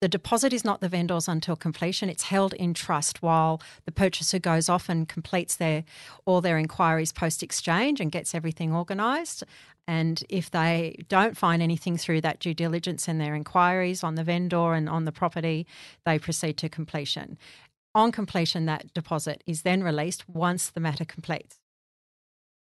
[0.00, 2.08] the deposit is not the vendor's until completion.
[2.08, 5.84] It's held in trust while the purchaser goes off and completes their
[6.24, 9.44] all their inquiries post exchange and gets everything organised.
[9.86, 14.24] And if they don't find anything through that due diligence and their inquiries on the
[14.24, 15.66] vendor and on the property,
[16.06, 17.36] they proceed to completion.
[17.94, 21.56] On completion, that deposit is then released once the matter completes.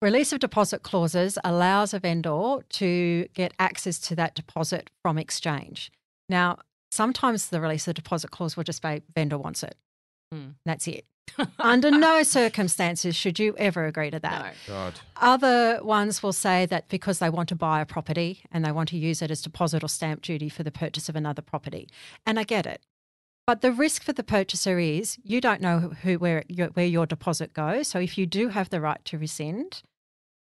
[0.00, 5.90] Release of deposit clauses allows a vendor to get access to that deposit from exchange.
[6.28, 6.58] Now,
[6.90, 9.76] sometimes the release of deposit clause will just say vendor wants it.
[10.32, 10.50] Hmm.
[10.64, 11.04] That's it.
[11.58, 14.54] Under no circumstances should you ever agree to that.
[14.68, 14.74] No.
[14.74, 15.00] God.
[15.16, 18.88] Other ones will say that because they want to buy a property and they want
[18.90, 21.88] to use it as deposit or stamp duty for the purchase of another property.
[22.26, 22.82] And I get it.
[23.46, 27.06] But the risk for the purchaser is you don't know who where your, where your
[27.06, 27.88] deposit goes.
[27.88, 29.82] So if you do have the right to rescind,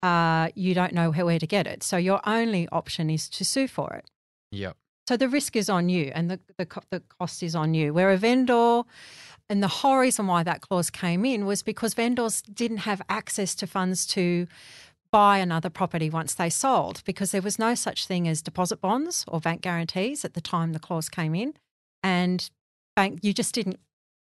[0.03, 1.83] uh, you don't know where to get it.
[1.83, 4.11] So your only option is to sue for it.
[4.51, 4.77] Yep.
[5.09, 7.94] So the risk is on you and the, the, the cost is on you.
[7.94, 8.83] Where a vendor,
[9.49, 13.55] and the whole reason why that clause came in was because vendors didn't have access
[13.55, 14.47] to funds to
[15.11, 19.25] buy another property once they sold because there was no such thing as deposit bonds
[19.27, 21.55] or bank guarantees at the time the clause came in.
[22.03, 22.51] And
[22.94, 23.81] bank, you just didn't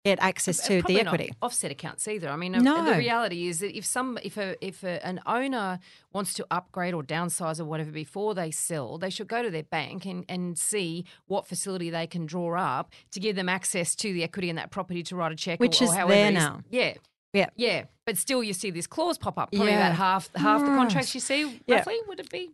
[0.05, 1.33] get access to Probably the not equity.
[1.41, 2.29] offset accounts either.
[2.29, 2.85] I mean, No.
[2.85, 5.79] the reality is that if some if a if a, an owner
[6.13, 9.63] wants to upgrade or downsize or whatever before they sell, they should go to their
[9.63, 14.13] bank and, and see what facility they can draw up to give them access to
[14.13, 16.33] the equity in that property to write a check, Which or, is or however there
[16.33, 16.61] now.
[16.71, 16.95] Yeah.
[17.33, 17.49] Yeah.
[17.57, 19.53] Yeah, but still, you see this clause pop up.
[19.53, 19.87] Probably Yeah.
[19.87, 21.61] about half half the contracts you see.
[21.67, 21.77] Yeah.
[21.77, 22.51] Roughly, would it be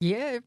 [0.00, 0.38] Yeah,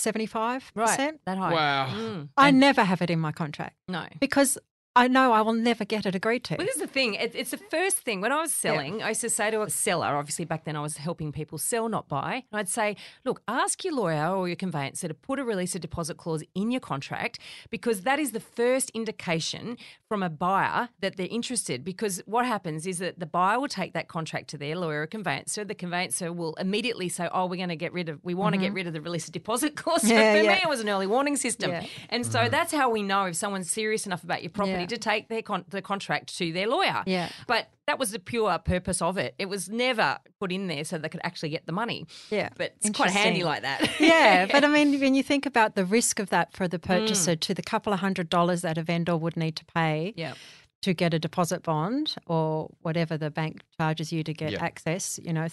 [0.00, 0.72] 75%.
[0.74, 1.52] right that high?
[1.52, 1.86] Wow.
[1.94, 4.06] Mm, I never have it in my contract no.
[4.20, 4.58] because
[4.96, 6.54] I know I will never get it agreed to.
[6.56, 7.14] Well, this is the thing.
[7.14, 8.20] It, it's the first thing.
[8.20, 10.82] When I was selling, I used to say to a seller, obviously back then I
[10.82, 12.44] was helping people sell, not buy.
[12.52, 15.80] And I'd say, look, ask your lawyer or your conveyancer to put a release of
[15.80, 19.76] deposit clause in your contract because that is the first indication
[20.08, 21.84] from a buyer that they're interested.
[21.84, 25.06] Because what happens is that the buyer will take that contract to their lawyer or
[25.08, 25.64] conveyancer.
[25.64, 28.60] The conveyancer will immediately say, oh, we're going to get rid of, we want to
[28.60, 30.02] get rid of the release of deposit clause.
[30.02, 30.12] Mm-hmm.
[30.12, 30.54] Yeah, for yeah.
[30.54, 31.72] me, it was an early warning system.
[31.72, 31.86] Yeah.
[32.10, 34.96] And so that's how we know if someone's serious enough about your property Yeah.
[34.96, 37.02] to take their con- the contract to their lawyer.
[37.06, 37.28] Yeah.
[37.46, 39.34] But that was the pure purpose of it.
[39.38, 42.06] It was never put in there so they could actually get the money.
[42.30, 42.48] Yeah.
[42.56, 43.88] But it's quite handy like that.
[44.00, 46.82] yeah, but I mean, when you think about the risk of that for the Mm.
[46.82, 50.34] purchaser to the couple of hundred dollars that a vendor would need to pay yeah.
[50.82, 54.64] to get a deposit bond or whatever the bank charges you to get Yeah.
[54.64, 55.48] access, you know,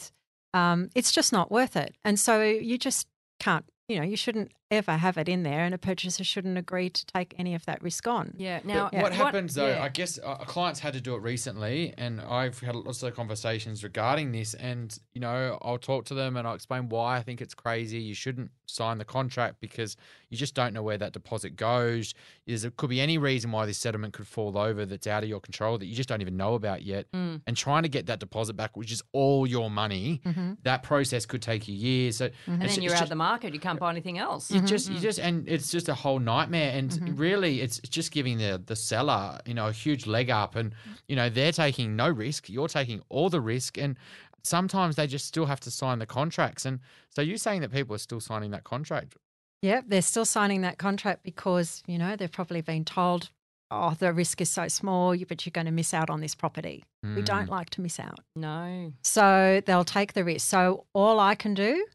[0.53, 1.95] um, it's just not worth it.
[2.03, 3.07] And so you just
[3.39, 6.89] can't, you know, you shouldn't ever have it in there, and a purchaser shouldn't agree
[6.89, 8.33] to take any of that risk on.
[8.37, 8.61] Yeah.
[8.63, 9.67] Now, But what happens though?
[9.67, 9.83] yeah.
[9.83, 13.83] I guess uh, clients had to do it recently, and I've had lots of conversations
[13.83, 14.53] regarding this.
[14.55, 17.99] And you know, I'll talk to them and I'll explain why I think it's crazy.
[17.99, 19.97] You shouldn't sign the contract because
[20.29, 22.13] you just don't know where that deposit goes.
[22.47, 25.29] There's, there could be any reason why this settlement could fall over that's out of
[25.29, 27.11] your control that you just don't even know about yet.
[27.11, 27.41] Mm.
[27.45, 30.21] And trying to get that deposit back, which is all your money,
[30.63, 32.17] that process could take you years.
[32.17, 33.53] So and then you're out just- the market.
[33.53, 34.49] You can't buy anything else.
[34.49, 35.03] you Mm-hmm, just you mm-hmm.
[35.03, 37.15] just and it's just a whole nightmare and mm-hmm.
[37.15, 40.73] really it's just giving the the seller you know a huge leg up and
[41.07, 43.97] you know they're taking no risk you're taking all the risk and
[44.43, 47.95] sometimes they just still have to sign the contracts and so you're saying that people
[47.95, 49.15] are still signing that contract
[49.61, 53.29] Yep, they're still signing that contract because, you know, they've probably been told,
[53.69, 56.83] oh, the risk is so small, but you're going to miss out on this property.
[57.03, 57.49] We don't mm.
[57.49, 58.19] like to miss out.
[58.35, 58.93] no.
[59.03, 60.47] So they'll take the risk.
[60.47, 61.85] So all I can do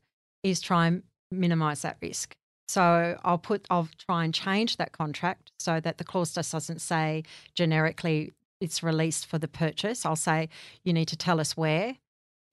[0.42, 2.34] is try and minimize that risk.
[2.68, 6.80] So I'll put I'll try and change that contract so that the clause just doesn't
[6.80, 7.22] say
[7.54, 10.04] generically it's released for the purchase.
[10.06, 10.48] I'll say
[10.84, 11.96] you need to tell us where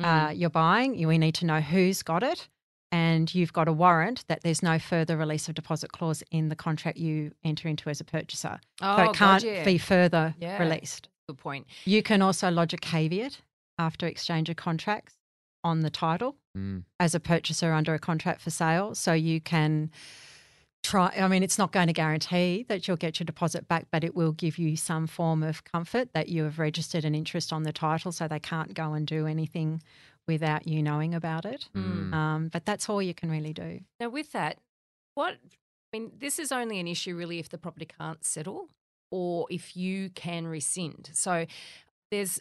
[0.04, 0.96] uh, you're buying.
[0.96, 2.50] You- We need to know who's got it,
[2.92, 6.56] and you've got a warrant that there's no further release of deposit clause in the
[6.56, 8.60] contract you enter into as a purchaser.
[8.82, 9.62] Oh, so it can't gotcha.
[9.66, 10.62] be further Yeah.
[10.62, 11.08] released.
[11.30, 11.68] Good point.
[11.86, 13.40] You can also lodge a caveat
[13.80, 15.16] after exchange of contracts
[15.64, 16.84] on the title Mm.
[17.00, 18.94] as a purchaser under a contract for sale.
[18.94, 19.90] So you can
[20.84, 24.04] try, I mean, it's not going to guarantee that you'll get your deposit back, but
[24.04, 27.64] it will give you some form of comfort that you have registered an interest on
[27.64, 29.82] the title so they can't go and do anything
[30.28, 31.70] without you knowing about it.
[31.76, 32.14] Mm.
[32.14, 33.80] Um, but that's all you can really do.
[34.00, 34.58] Now, with that,
[35.16, 38.68] what I mean, this is only an issue really if the property can't settle
[39.12, 41.10] or if you can rescind.
[41.14, 41.46] So
[42.12, 42.40] there's,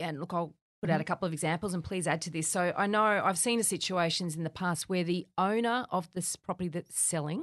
[0.00, 0.52] and look, I'll
[0.84, 1.08] put out a mm-hmm.
[1.08, 2.46] couple of examples and please add to this.
[2.46, 6.68] So I know I've seen situations in the past where the owner of this property
[6.68, 7.42] that's selling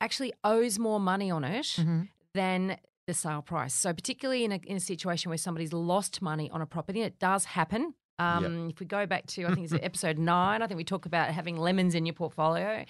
[0.00, 2.02] actually owes more money on it mm-hmm.
[2.34, 3.74] than the sale price.
[3.74, 7.20] So particularly in a, in a situation where somebody's lost money on a property, it
[7.20, 7.94] does happen.
[8.18, 11.06] Um, If we go back to, I think it's episode nine, I think we talk
[11.06, 12.84] about having lemons in your portfolio.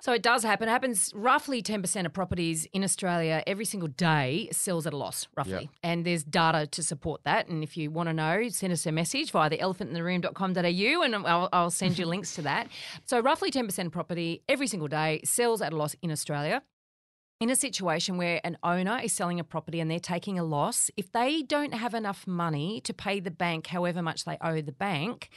[0.00, 0.68] So it does happen.
[0.68, 5.26] It happens roughly 10% of properties in Australia every single day sells at a loss,
[5.36, 5.52] roughly.
[5.52, 5.70] Yep.
[5.82, 7.48] And there's data to support that.
[7.48, 11.48] And if you want to know, send us a message via the elephantintheroom.com.au and I'll,
[11.52, 12.68] I'll send you links to that.
[13.04, 16.62] So roughly 10% of property every single day sells at a loss in Australia
[17.44, 20.90] in a situation where an owner is selling a property and they're taking a loss,
[20.96, 24.72] if they don't have enough money to pay the bank however much they owe the
[24.72, 25.28] bank,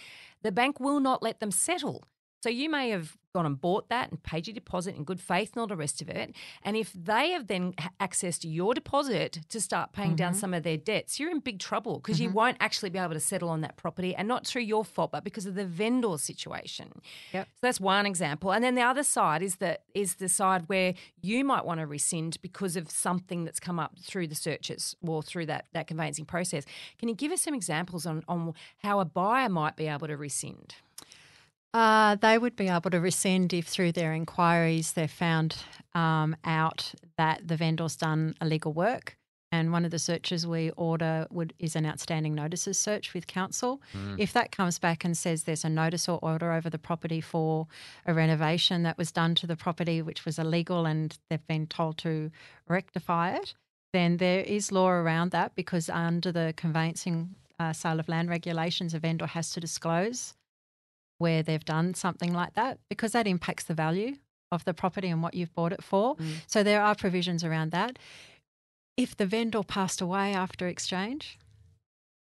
[0.42, 2.06] the bank will not let them settle.
[2.42, 5.52] So you may have gone and bought that and paid your deposit in good faith
[5.54, 6.34] and all the rest of it.
[6.64, 10.40] And if they have then accessed your deposit to start paying down mm-hmm.
[10.40, 12.38] some of their debts, you're in big trouble because you mm-hmm.
[12.38, 15.24] won't actually be able to settle on that property and not through your fault, but
[15.24, 17.02] because of the vendor situation.
[17.34, 17.46] Yep.
[17.46, 18.52] So that's one example.
[18.52, 21.86] And then the other side is the is the side where you might want to
[21.86, 26.26] rescind because of something that's come up through the searches or through that, that conveyancing
[26.26, 26.66] process.
[27.00, 30.18] Can you give us some examples on, on how a buyer might be able to
[30.18, 30.76] rescind?
[31.74, 35.58] Uh, they would be able to rescind if through their inquiries they've found
[35.94, 39.18] um, out that the vendor's done illegal work.
[39.52, 43.82] And one of the searches we order would is an outstanding notices search with council.
[44.20, 47.68] If that comes back and says there's a notice or order over the property for
[48.06, 51.98] a renovation that was done to the property which was illegal and they've been told
[52.00, 52.30] to
[52.68, 53.56] rectify it,
[53.94, 58.94] then there is law around that because under the conveyancing uh, sale of land regulations,
[58.94, 60.34] a vendor has to disclose
[61.18, 64.16] where they've done something like that because that impacts the value
[64.52, 66.16] of the property and what you've bought it for.
[66.16, 66.34] Mm.
[66.48, 67.98] So there are provisions around that.
[68.96, 71.38] If the vendor passed away after exchange,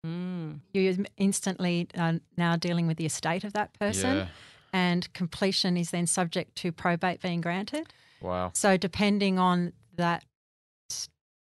[0.05, 0.59] Mm.
[0.73, 4.27] you're instantly uh, now dealing with the estate of that person, Yeah.
[4.71, 7.91] and completion is then subject to probate being granted.
[8.21, 8.51] Wow.
[8.53, 10.23] So depending on that,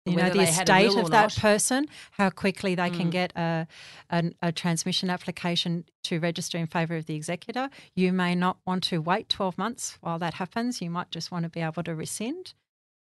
[0.04, 1.36] you know, Whether the had a estate of that not.
[1.36, 3.12] person, how quickly they can Mm.
[3.12, 3.66] get a,
[4.10, 7.70] a a transmission application to register in favour of the executor.
[7.94, 10.80] You may not want to wait twelve months while that happens.
[10.82, 12.54] You might just want to be able to rescind.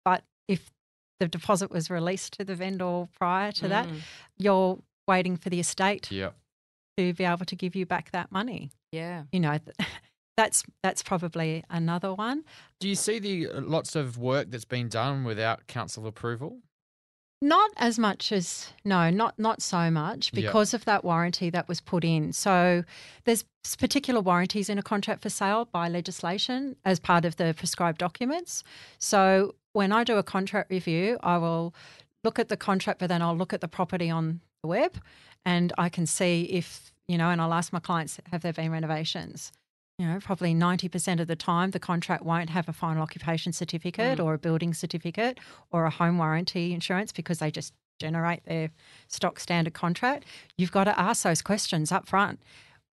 [0.06, 0.72] But if
[1.20, 4.02] the deposit was released to the vendor prior to that, Mm.
[4.38, 6.36] you're waiting for the estate Yep.
[6.98, 8.70] to be able to give you back that money.
[8.92, 9.24] Yeah.
[9.32, 9.76] You know, th-
[10.38, 12.44] that's that's probably another one.
[12.80, 16.60] Do you see the uh, lots of work that's been done without council approval?
[17.42, 21.82] Not as much as no, not not so much because of that warranty that was
[21.82, 22.34] put in.
[22.34, 22.84] So
[23.24, 23.46] there's
[23.80, 28.64] particular warranties in a contract for sale by legislation as part of the prescribed documents.
[29.00, 31.74] So when I do a contract review, I will
[32.24, 34.98] look at the contract, but then I'll look at the property on the web,
[35.44, 38.72] and I can see if you know, and I'll ask my clients, have there been
[38.72, 39.52] renovations?
[40.02, 44.18] You know, probably 90% of the time, the contract won't have a final occupation certificate
[44.18, 44.26] mm.
[44.26, 48.72] or a building certificate or a home warranty insurance because they just generate their
[49.08, 50.26] stock standard contract.
[50.58, 52.40] You've got to ask those questions up front.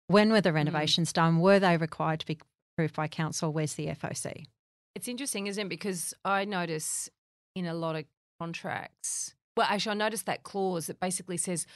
[0.07, 0.55] When were the mm.
[0.55, 1.37] renovations done?
[1.37, 2.39] Were they required to be
[2.73, 3.53] approved by council?
[3.53, 4.47] Where's the FOC?
[4.95, 5.69] It's interesting, isn't it?
[5.69, 7.07] Because I notice
[7.55, 8.05] in a lot of
[8.39, 11.67] contracts, well, actually, I noticed that clause that basically says,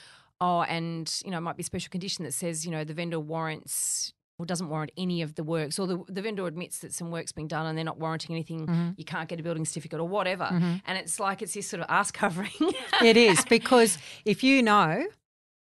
[0.41, 2.95] oh, and, you know, it might be a special condition that says, you know, the
[2.95, 6.93] vendor warrants or doesn't warrant any of the works, or the, the vendor admits that
[6.93, 9.99] some work's been done and they're not warranting anything, you can't get a building certificate
[9.99, 10.45] or whatever.
[10.85, 12.49] And it's like it's this sort of ass covering.
[13.03, 15.05] it is because if you know,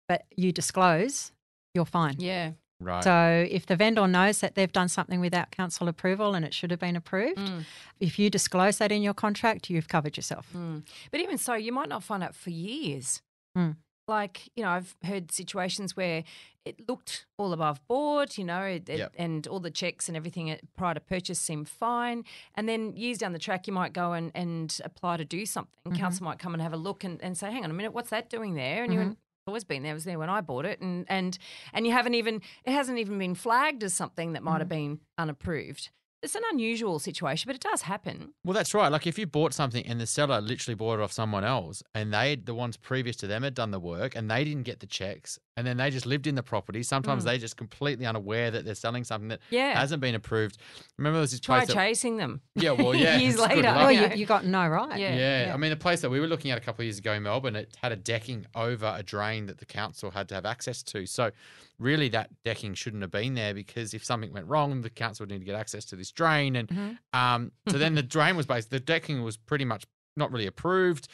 [0.09, 1.33] but you disclose,
[1.75, 2.15] you're fine.
[2.19, 2.53] yeah.
[2.83, 3.05] Right.
[3.05, 6.71] So if the vendor knows that they've done something without council approval and it should
[6.71, 7.65] have been approved, Mm.
[8.01, 10.49] if you disclose that in your contract, you've covered yourself.
[10.57, 10.85] Mm.
[11.11, 13.21] But even so, you might not find out for years.
[13.55, 13.77] Mm.
[14.11, 16.25] Like, you know, I've heard situations where
[16.65, 19.15] it looked all above board, you know, it, Yep.
[19.17, 22.25] and all the checks and everything prior to purchase seemed fine.
[22.55, 25.79] And then years down the track, you might go and, and apply to do something.
[25.87, 25.97] Mm-hmm.
[25.97, 28.11] Council might come and have a look and, and say, hang on a minute, what's
[28.11, 28.83] that doing there?
[28.83, 29.09] And you mm-hmm.
[29.11, 29.93] went, "It's always been there.
[29.93, 30.81] It was there when I bought it.
[30.81, 31.39] And, and,
[31.73, 34.59] and you haven't even, it hasn't even been flagged as something that might mm-hmm.
[34.59, 35.91] have been unapproved.
[36.23, 38.35] It's an unusual situation, but it does happen.
[38.45, 38.93] Well, that's right.
[38.93, 42.13] Like if you bought something and the seller literally bought it off someone else, and
[42.13, 44.87] they, the ones previous to them, had done the work, and they didn't get the
[44.87, 46.83] checks, and then they just lived in the property.
[46.83, 49.79] Sometimes they just completely unaware that they're selling something that Yeah.
[49.79, 50.57] hasn't been approved.
[50.99, 51.69] Remember, there was this Try place.
[51.69, 52.41] that- chasing them.
[52.55, 53.19] yeah, well, yeah.
[53.21, 53.63] Years later.
[53.63, 53.77] luck.
[53.77, 54.99] Oh, you, you got no right.
[54.99, 55.15] Yeah.
[55.47, 57.13] Yeah, I mean, the place that we were looking at a couple of years ago
[57.13, 60.47] in Melbourne, it had a decking over a drain that the council had to have
[60.47, 61.05] access to.
[61.07, 61.31] So,
[61.79, 65.31] really, that decking shouldn't have been there because if something went wrong, the council would
[65.31, 66.57] need to get access to this drain.
[66.57, 67.19] And Mm-hmm.
[67.19, 69.85] um, so then the drain was based, the decking was pretty much
[70.17, 71.09] not really approved.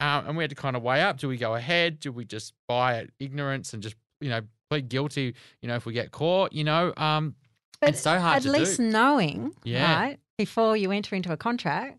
[0.00, 2.00] Um, and we had to kind of weigh up do we go ahead?
[2.00, 5.84] Do we just buy it ignorance and just, you know, plead guilty, you know, if
[5.84, 6.92] we get caught, you know?
[6.96, 7.34] Um,
[7.80, 8.90] But it's so hard At to least do.
[8.90, 9.94] knowing, Yeah.
[9.94, 11.98] right, before you enter into a contract,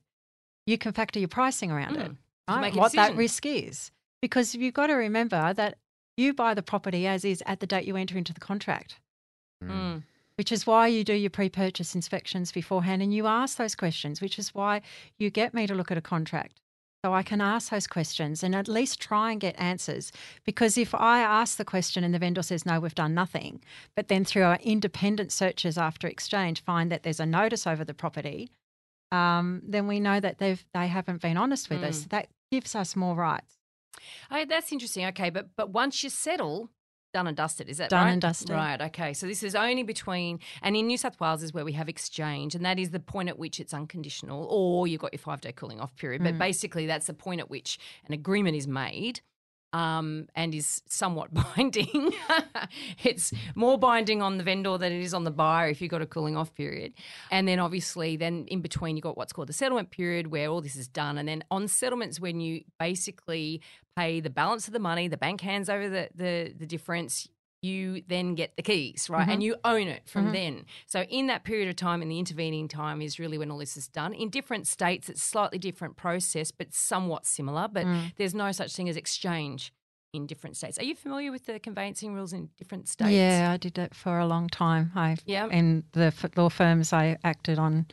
[0.65, 2.17] you can factor your pricing around it, Mm.
[2.47, 2.61] right?
[2.61, 3.91] make a what that risk is.
[4.21, 5.77] Because you've got to remember that
[6.17, 8.99] you buy the property as is at the date you enter into the contract,
[9.63, 10.03] Mm.
[10.35, 14.21] which is why you do your pre purchase inspections beforehand and you ask those questions,
[14.21, 14.81] which is why
[15.17, 16.61] you get me to look at a contract.
[17.03, 20.11] So I can ask those questions and at least try and get answers.
[20.45, 23.59] Because if I ask the question and the vendor says, no, we've done nothing,
[23.95, 27.95] but then through our independent searches after exchange find that there's a notice over the
[27.95, 28.51] property,
[29.11, 32.05] um, then we know that they've they haven't been honest with us.
[32.09, 33.55] That gives us more rights.
[34.29, 35.05] Oh, that's interesting.
[35.07, 36.69] Okay, but but once you settle,
[37.13, 37.69] done and dusted.
[37.69, 38.11] Is that Done right?
[38.11, 38.51] and dusted.
[38.51, 38.81] Right.
[38.81, 39.13] Okay.
[39.13, 42.55] So this is only between, and in New South Wales is where we have exchange,
[42.55, 45.51] and that is the point at which it's unconditional, or you've got your five day
[45.51, 46.21] cooling off period.
[46.21, 46.25] Mm.
[46.25, 49.21] But basically, that's the point at which an agreement is made.
[49.73, 52.13] Um, and is somewhat binding.
[53.03, 56.01] it's more binding on the vendor than it is on the buyer if you've got
[56.01, 56.93] a cooling off period.
[57.31, 60.61] And then obviously, then in between, you've got what's called the settlement period where all
[60.61, 61.17] this is done.
[61.17, 63.61] And then on settlements, when you basically
[63.95, 67.29] pay the balance of the money, the bank hands over the, the, the difference,
[67.61, 69.21] you then get the keys, right?
[69.21, 69.41] And mm-hmm.
[69.41, 70.33] you own it from mm-hmm.
[70.33, 70.65] then.
[70.87, 73.77] So in that period of time, in the intervening time, is really when all this
[73.77, 74.13] is done.
[74.13, 77.67] In different states, it's slightly different process, but somewhat similar.
[77.71, 78.13] But mm.
[78.17, 79.73] there's no such thing as exchange
[80.13, 80.77] in different states.
[80.79, 83.11] Are you familiar with the conveyancing rules in different states?
[83.11, 84.91] Yeah, I did that for a long time.
[84.95, 85.47] I Yeah.
[85.47, 87.85] in the law firms I acted on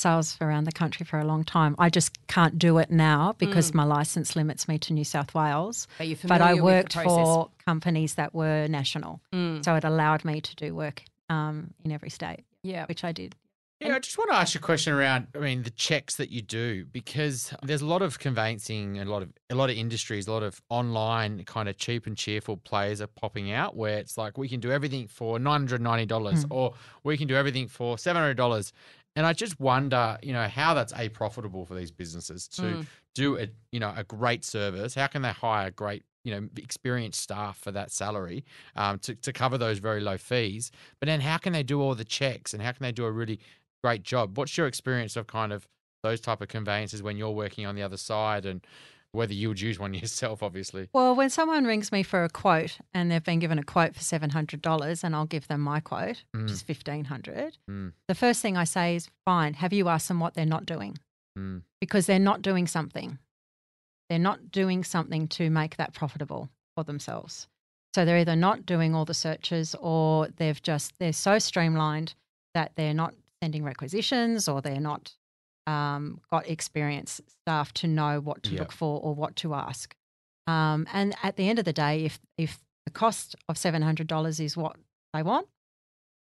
[0.00, 1.76] sales around the country for a long time.
[1.78, 5.86] I just can't do it now because my license limits me to New South Wales.
[5.98, 9.64] But you're But I familiar with the worked for companies that were national, Mm.
[9.64, 12.86] so it allowed me to do work um, in every state, Yeah.
[12.86, 13.36] which I did.
[13.82, 15.28] Yeah, I just want to ask you a question around.
[15.34, 19.22] I mean, the checks that you do because there's a lot of conveyancing, a lot
[19.22, 23.00] of a lot of industries, a lot of online kind of cheap and cheerful players
[23.00, 26.44] are popping out where it's like we can do everything for nine hundred ninety dollars,
[26.50, 26.74] or
[27.04, 28.72] we can do everything for seven hundred dollars.
[29.16, 33.38] And I just wonder, you know, how that's a profitable for these businesses to do
[33.38, 34.94] a you know a great service.
[34.94, 38.44] How can they hire great you know experienced staff for that salary
[38.76, 40.70] um, to to cover those very low fees?
[41.00, 43.10] But then how can they do all the checks and how can they do a
[43.10, 43.40] really
[43.82, 44.36] great job.
[44.36, 45.66] What's your experience of kind of
[46.02, 48.64] those type of conveyances when you're working on the other side and
[49.12, 50.88] whether you would use one yourself, obviously?
[50.92, 54.02] Well, when someone rings me for a quote and they've been given a quote for
[54.02, 57.58] seven hundred dollars, and I'll give them my quote, which is fifteen hundred.
[57.68, 57.92] Mm.
[58.08, 59.54] The first thing I say is, "Fine.
[59.54, 60.98] Have you asked them what they're not doing?
[61.38, 61.62] Mm.
[61.80, 63.18] Because they're not doing something.
[64.08, 67.46] They're not doing something to make that profitable for themselves.
[67.94, 72.14] So they're either not doing all the searches, or they've just they're so streamlined
[72.54, 75.14] that they're not sending requisitions, or they're not
[75.70, 78.60] um, got experienced staff to know what to Yeah.
[78.60, 79.94] look for or what to ask.
[80.46, 82.52] Um, and at the end of the day, if if
[82.86, 84.76] the cost of seven hundred dollars is what
[85.14, 85.46] they want,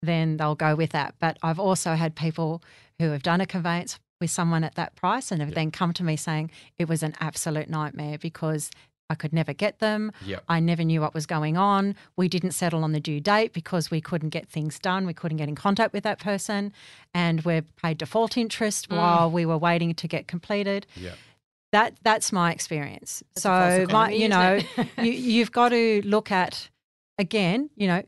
[0.02, 1.16] then they'll go with that.
[1.20, 2.62] But I've also had people
[3.00, 6.04] who have done a conveyance with someone at that price and have then come to
[6.04, 8.70] me saying it was an absolute nightmare because
[9.10, 10.12] I could never get them.
[10.26, 10.44] Yep.
[10.48, 11.96] I never knew what was going on.
[12.16, 15.08] We didn't settle on the due date because we couldn't get things done.
[15.08, 16.72] We couldn't get in contact with that person.
[17.14, 20.86] And we're paid default interest while we were waiting to get completed.
[20.96, 21.14] Yeah.
[21.72, 23.24] That that's my experience.
[23.36, 24.60] That's so my, you know,
[24.98, 26.70] you, you've got to look at
[27.20, 28.04] again, you know,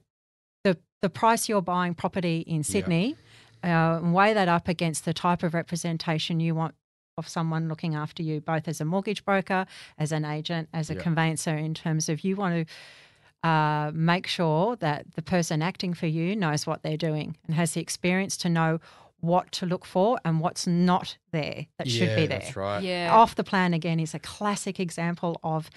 [0.64, 3.16] the the price you're buying property in Sydney,
[3.64, 6.74] uh, and weigh that up against the type of representation you want
[7.22, 9.65] of someone looking after you, both as a mortgage broker,
[9.97, 11.01] as an agent, as a Yeah.
[11.01, 11.55] conveyancer.
[11.55, 16.36] In terms of you want to uh, make sure that the person acting for you
[16.36, 18.80] knows what they're doing and has the experience to know
[19.19, 22.39] what to look for and what's not there that should be there.
[22.39, 22.84] That's right.
[22.84, 23.11] Yeah.
[23.13, 25.69] Off the plan again is a classic example of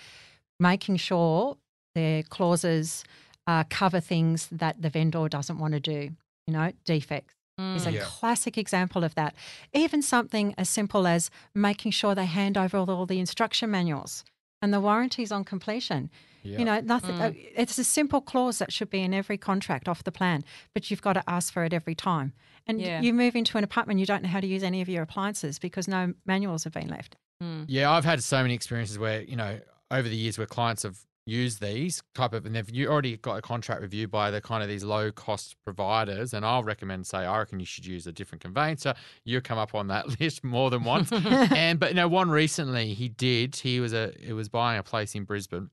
[0.59, 1.57] making sure
[1.95, 3.05] their clauses
[3.47, 6.11] uh, cover things that the vendor doesn't want to do.
[6.47, 7.94] You know, defects is a mm.
[7.94, 8.00] Yeah.
[8.05, 9.34] classic example of that.
[9.72, 14.24] Even something as simple as making sure they hand over all, all the instruction manuals
[14.61, 16.11] and the warranties on completion.
[16.42, 16.59] Yeah.
[16.59, 17.16] You know, nothing.
[17.16, 17.30] Mm.
[17.30, 20.44] uh, It's a simple clause that should be in every contract off the plan,
[20.74, 22.32] but you've got to ask for it every time.
[22.66, 23.00] And Yeah.
[23.00, 25.59] you move into an apartment, you don't know how to use any of your appliances
[25.59, 27.16] because no manuals have been left.
[27.42, 27.66] Mm.
[27.68, 30.98] Yeah, I've had so many experiences where you know over the years where clients have
[31.27, 34.62] used these type of and they've you already got a contract reviewed by the kind
[34.62, 38.12] of these low cost providers, and I'll recommend say I reckon you should use a
[38.12, 38.95] different conveyancer.
[39.25, 42.95] You come up on that list more than once, and but you know one recently
[42.95, 43.57] he did.
[43.57, 45.70] He was a he was buying a place in Brisbane,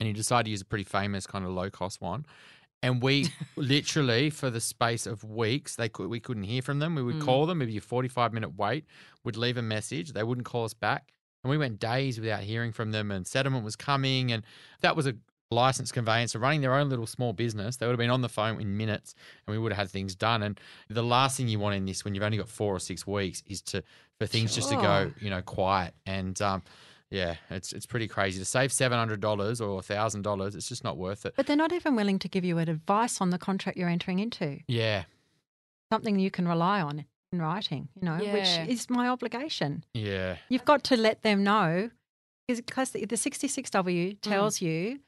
[0.00, 2.26] and he decided to use a pretty famous kind of low cost one.
[2.82, 6.94] And we literally, for the space of weeks, they could we couldn't hear from them.
[6.94, 7.22] We would hmm.
[7.22, 8.84] call them, maybe a forty-five minute wait.
[9.24, 10.12] Would leave a message.
[10.12, 11.13] They wouldn't call us back,
[11.44, 13.10] and we went days without hearing from them.
[13.10, 14.42] And settlement was coming, and
[14.80, 15.14] that was a
[15.50, 17.76] licensed conveyancer running their own little small business.
[17.76, 19.14] They would have been on the phone in minutes,
[19.46, 20.42] and we would have had things done.
[20.42, 23.06] And the last thing you want in this, when you've only got four or six
[23.06, 23.84] weeks, is to
[24.18, 25.94] for things just to go, you know, quiet.
[26.06, 26.62] And um,
[27.10, 30.54] yeah, it's it's pretty crazy to save seven hundred dollars or thousand dollars.
[30.54, 31.34] It's just not worth it.
[31.36, 34.60] But they're not even willing to give you advice on the contract you're entering into,
[34.66, 35.04] Yeah,
[35.92, 37.04] something you can rely on
[37.34, 38.32] in writing, you know, Yeah.
[38.32, 39.84] which is my obligation.
[39.94, 41.90] yeah, You've got to let them know
[42.46, 44.62] because the the 66W tells mm.
[44.62, 45.00] you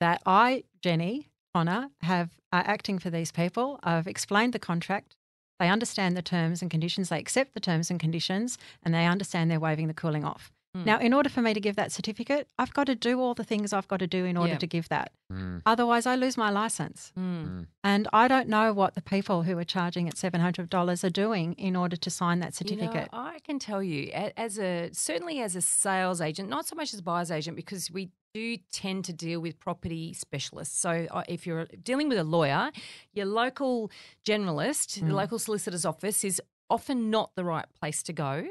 [0.00, 3.78] that I, Jennie, Tonner, have are acting for these people.
[3.82, 5.16] I've explained the contract.
[5.58, 7.08] They understand the terms and conditions.
[7.08, 10.52] They accept the terms and conditions, and they understand they're waiving the cooling off.
[10.74, 13.44] Now, in order for me to give that certificate, I've got to do all the
[13.44, 14.58] things I've got to do in order Yeah.
[14.60, 15.12] to give that.
[15.30, 15.60] Mm.
[15.66, 17.12] Otherwise, I lose my license.
[17.14, 17.66] Mm.
[17.84, 21.76] And I don't know what the people who are charging at $700 are doing in
[21.76, 23.08] order to sign that You know, certificate.
[23.12, 27.00] I can tell you, as a certainly as a sales agent, not so much as
[27.00, 30.78] a buyer's agent, because we do tend to deal with property specialists.
[30.78, 32.70] So uh, if you're dealing with a lawyer,
[33.12, 33.90] your local
[34.24, 35.08] generalist, Mm.
[35.08, 38.46] the local solicitor's office is often not the right place to go.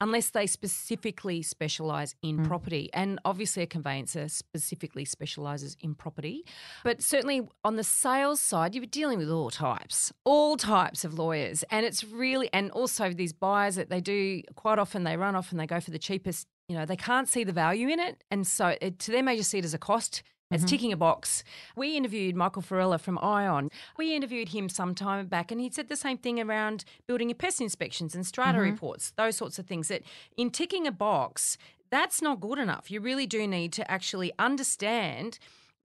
[0.00, 2.46] Unless they specifically specialise in Mm.
[2.46, 2.90] property.
[2.92, 6.44] And obviously, a conveyancer specifically specialises in property.
[6.84, 11.64] But certainly on the sales side, you're dealing with all types, all types of lawyers.
[11.70, 15.50] And it's really, and also these buyers that they do quite often, they run off
[15.50, 16.46] and they go for the cheapest.
[16.68, 18.22] You know, they can't see the value in it.
[18.30, 20.22] And so it, to them, they just see it as a cost.
[20.50, 20.68] It's mm-hmm.
[20.68, 21.42] ticking a box.
[21.74, 23.68] We interviewed Michael Farella from Ion.
[23.96, 27.38] We interviewed him some time back, and he said the same thing around building and
[27.38, 28.70] pest inspections and strata mm-hmm.
[28.70, 29.88] reports, those sorts of things.
[29.88, 30.02] That
[30.36, 31.58] in ticking a box,
[31.90, 32.90] that's not good enough.
[32.90, 35.40] You really do need to actually understand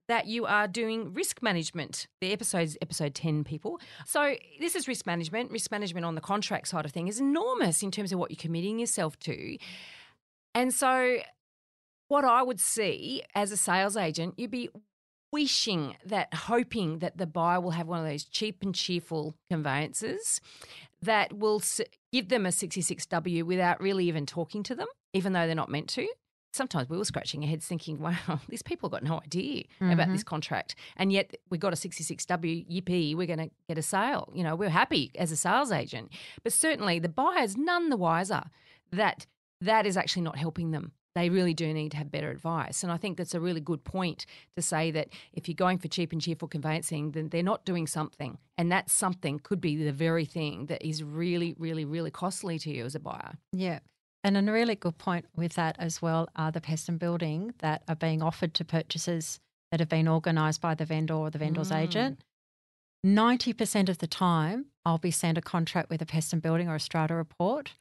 [0.07, 2.07] that you are doing risk management.
[2.19, 3.79] The episode is episode 10, people.
[4.05, 5.51] So, this is risk management.
[5.51, 8.37] Risk management on the contract side of thing is enormous in terms of what you're
[8.37, 9.57] committing yourself to.
[10.53, 11.19] And so,
[12.11, 14.69] what I would see as a sales agent, you'd be
[15.31, 20.41] wishing that, hoping that the buyer will have one of those cheap and cheerful conveyances
[21.01, 21.61] that will
[22.11, 25.87] give them a 66W without really even talking to them, even though they're not meant
[25.87, 26.05] to.
[26.51, 30.19] Sometimes we were scratching our heads thinking, wow, these people got no idea about this
[30.19, 30.27] mm-hmm.
[30.27, 30.75] contract.
[30.97, 34.29] And yet we got a 66W, yippee, we're going to get a sale.
[34.35, 36.11] You know, we're happy as a sales agent.
[36.43, 38.43] But certainly the buyer's none the wiser
[38.91, 39.27] that
[39.61, 40.91] that is actually not helping them.
[41.13, 42.83] They really do need to have better advice.
[42.83, 45.89] And I think that's a really good point to say that if you're going for
[45.89, 48.37] cheap and cheerful conveyancing, then they're not doing something.
[48.57, 52.71] And that something could be the very thing that is really, really, really costly to
[52.71, 53.33] you as a buyer.
[53.51, 53.79] Yeah.
[54.23, 57.83] And a really good point with that as well are the pest and building that
[57.87, 59.39] are being offered to purchasers
[59.71, 61.77] that have been organised by the vendor or the vendor's Mm.
[61.79, 62.23] agent.
[63.05, 66.75] 90% of the time, I'll be sent a contract with a pest and building or
[66.75, 67.73] a strata report,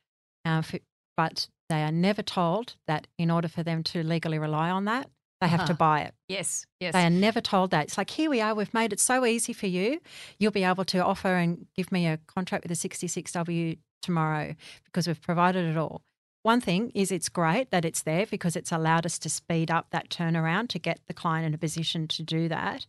[0.45, 0.78] uh, for,
[1.21, 5.07] but they are never told that in order for them to legally rely on that,
[5.43, 5.87] they have to Uh-huh.
[5.91, 6.14] buy it.
[6.29, 6.95] Yes, yes.
[6.95, 7.85] They are never told that.
[7.89, 10.01] It's like, here we are, we've made it so easy for you.
[10.39, 14.55] You'll be able to offer and give me a contract with a 66W tomorrow
[14.87, 16.01] because we've provided it all.
[16.43, 19.89] One thing is it's great that it's there because it's allowed us to speed up
[19.91, 22.87] that turnaround to get the client in a position to do that.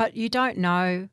[0.00, 1.08] But you don't know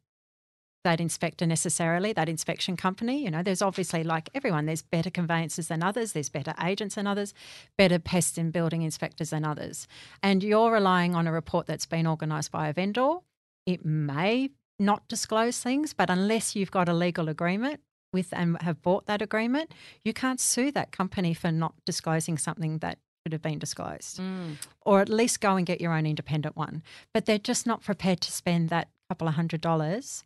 [0.84, 3.24] that inspector necessarily, that inspection company.
[3.24, 7.08] You know, there's obviously like everyone, there's better conveyancers than others, there's better agents than
[7.08, 7.34] others,
[7.78, 9.88] better pest and building inspectors than others.
[10.24, 13.18] And you're relying on a report that's been organised by a vendor.
[13.66, 17.82] It may not disclose things, but unless you've got a legal agreement
[18.14, 19.74] with and have bought that agreement,
[20.04, 24.20] you can't sue that company for not disclosing something that should have been disclosed.
[24.20, 24.56] Mm.
[24.86, 26.82] Or at least go and get your own independent one.
[27.14, 30.24] But they're just not prepared to spend that couple of hundred dollars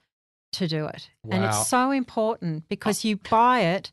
[0.54, 1.10] to do it.
[1.30, 3.92] And it's so important because you buy it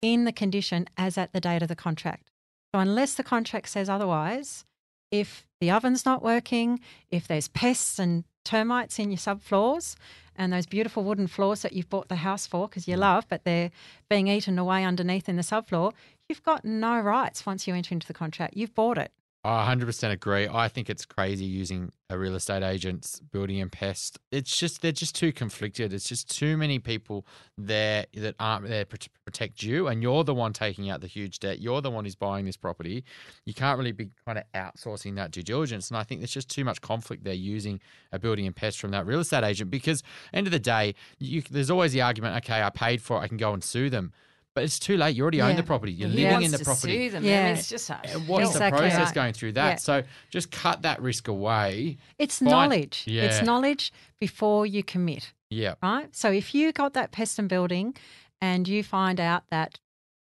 [0.00, 2.30] in the condition as at the date of the contract.
[2.74, 4.64] So unless the contract says otherwise,
[5.10, 9.94] if the oven's not working, if there's pests and termites in your subfloors
[10.34, 13.44] and those beautiful wooden floors that you've bought the house for because you love, but
[13.44, 13.70] they're
[14.08, 15.92] being eaten away underneath in the subfloor,
[16.28, 18.56] you've got no rights once you enter into the contract.
[18.56, 19.12] You've bought it.
[19.44, 20.46] I 100% agree.
[20.48, 24.20] I think it's crazy using a real estate agent's building and pest.
[24.30, 25.92] It's just they're just too conflicted.
[25.92, 27.26] It's just too many people
[27.58, 31.40] there that aren't there to protect you, and you're the one taking out the huge
[31.40, 31.58] debt.
[31.58, 33.02] You're the one who's buying this property.
[33.44, 36.48] You can't really be kind of outsourcing that due diligence, and I think there's just
[36.48, 37.80] too much conflict there using
[38.12, 39.72] a building and pest from that real estate agent.
[39.72, 43.20] Because end of the day, you, there's always the argument, okay, I paid for it,
[43.20, 44.12] I can go and sue them.
[44.54, 45.16] But it's too late.
[45.16, 45.92] You already own the property.
[45.92, 47.08] You're He living wants in the to property.
[47.08, 47.24] Sue them.
[47.24, 47.46] I Yeah.
[47.48, 49.14] mean, it's just a And What's Exactly the process right.
[49.14, 49.68] going through that?
[49.70, 49.76] Yeah.
[49.76, 51.96] So just cut that risk away.
[52.18, 52.50] It's Fine.
[52.50, 53.04] knowledge.
[53.06, 53.22] Yeah.
[53.24, 55.74] It's knowledge before you commit, Yeah.
[55.82, 56.14] right?
[56.14, 57.96] So if you got that pest and building
[58.42, 59.78] and you find out that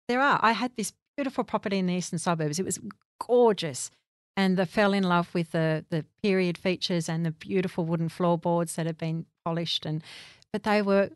[0.09, 2.59] there are, I had this beautiful property in the eastern suburbs.
[2.61, 2.79] It was
[3.21, 3.91] gorgeous.
[4.37, 8.75] And I fell in love with the, the period features and the beautiful wooden floorboards
[8.77, 9.87] that had been polished.
[9.87, 10.03] And
[10.53, 11.11] but they were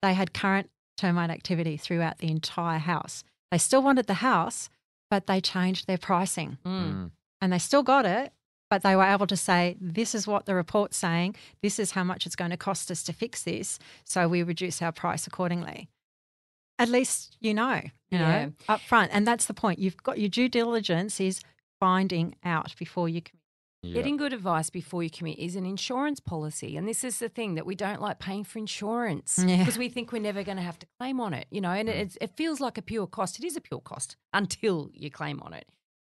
[0.00, 0.70] they had current
[1.02, 3.24] termite activity throughout the entire house.
[3.50, 4.68] They still wanted the house,
[5.10, 6.82] but they changed their pricing Mm.
[6.92, 7.10] Mm.
[7.40, 8.32] and they still got it,
[8.70, 12.04] but they were able to say, this is what the report's saying, this is how
[12.04, 13.78] much it's going to cost us to fix this.
[14.04, 15.88] So we reduce our price accordingly.
[16.78, 17.80] At least you know,
[18.10, 18.46] you Yeah.
[18.46, 19.10] know, up front.
[19.12, 19.78] And that's the point.
[19.78, 21.42] You've got your due diligence is
[21.80, 23.41] finding out before you commit.
[23.82, 23.94] Yeah.
[23.94, 26.76] Getting good advice before you commit is an insurance policy.
[26.76, 29.58] And this is the thing that we don't like paying for insurance Yeah.
[29.58, 31.88] because we think we're never going to have to claim on it, you know, and
[31.88, 31.92] mm.
[31.92, 33.40] it, it feels like a pure cost.
[33.40, 35.66] It is a pure cost until you claim on it.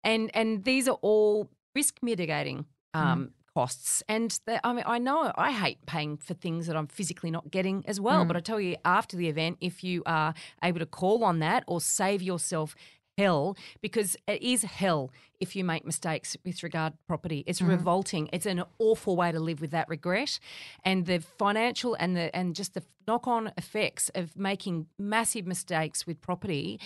[0.03, 3.31] And, and these are all risk mitigating um, mm.
[3.55, 4.03] costs.
[4.11, 7.83] And I mean, I know I hate paying for things that I'm physically not getting
[7.87, 8.27] as well.
[8.27, 8.41] But mm.
[8.41, 11.81] I tell you, after the event, if you are able to call on that or
[11.81, 12.75] save yourself
[13.17, 15.11] hell because it is hell
[15.41, 17.45] if you make mistakes with regard to property.
[17.47, 18.29] It's revolting.
[18.33, 20.39] It's an awful way to live with that regret,
[20.85, 26.21] and the financial and the and just the knock-on effects of making massive mistakes with
[26.21, 26.81] property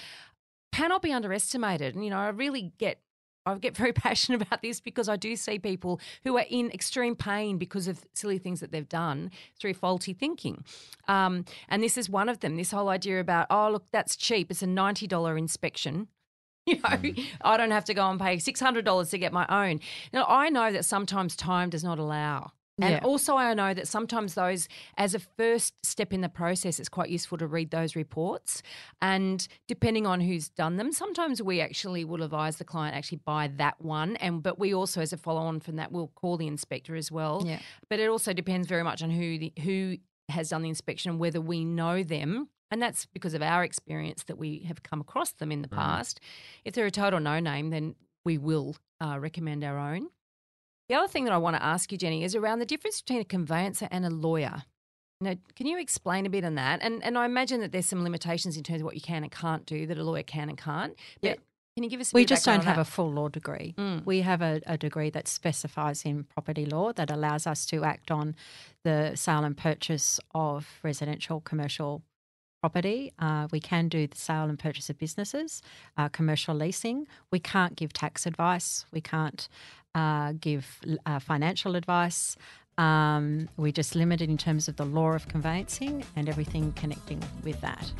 [0.72, 1.94] cannot be underestimated.
[1.94, 3.00] And you know, I really get.
[3.46, 7.16] I get very passionate about this because I do see people who are in extreme
[7.16, 10.64] pain because of silly things that they've done through faulty thinking.
[11.06, 14.50] Um, and this is one of them this whole idea about, oh, look, that's cheap.
[14.50, 16.08] It's a $90 inspection
[16.74, 17.24] You know, Mm.
[17.42, 19.80] I don't have to go and pay $600 to get my own.
[20.12, 22.52] Now, I know that sometimes time does not allow.
[22.80, 23.00] And Yeah.
[23.02, 27.08] also, I know that sometimes those, as a first step in the process, it's quite
[27.10, 28.62] useful to read those reports.
[29.02, 33.48] And depending on who's done them, sometimes we actually will advise the client actually buy
[33.56, 34.14] that one.
[34.16, 37.10] And but we also, as a follow on from that, we'll call the inspector as
[37.10, 37.42] well.
[37.44, 37.58] Yeah.
[37.90, 39.96] But it also depends very much on who the, who
[40.28, 42.48] has done the inspection, whether we know them.
[42.70, 46.20] And that's because of our experience that we have come across them in the past.
[46.64, 47.94] If they're a total no name, then
[48.24, 50.08] we will uh, recommend our own.
[50.88, 53.20] The other thing that I want to ask you, Jennie, is around the difference between
[53.20, 54.64] a conveyancer and a lawyer.
[55.20, 56.80] Now, can you explain a bit on that?
[56.82, 59.32] And and I imagine that there's some limitations in terms of what you can and
[59.32, 60.94] can't do that a lawyer can and can't.
[61.20, 61.34] But Yeah.
[61.74, 62.12] can you give us?
[62.12, 63.74] A We just don't have on a full law degree.
[63.76, 64.06] Mm.
[64.06, 68.10] We have a, a degree that specifies in property law that allows us to act
[68.10, 68.36] on
[68.84, 72.02] the sale and purchase of residential, commercial
[72.60, 73.12] property.
[73.18, 75.62] Uh, we can do the sale and purchase of businesses,
[75.96, 77.06] uh, commercial leasing.
[77.30, 78.84] We can't give tax advice.
[78.92, 79.48] We can't
[79.94, 82.36] uh, give uh, financial advice.
[82.76, 87.60] Um, we're just limited in terms of the law of conveyancing and everything connecting with
[87.60, 87.92] that.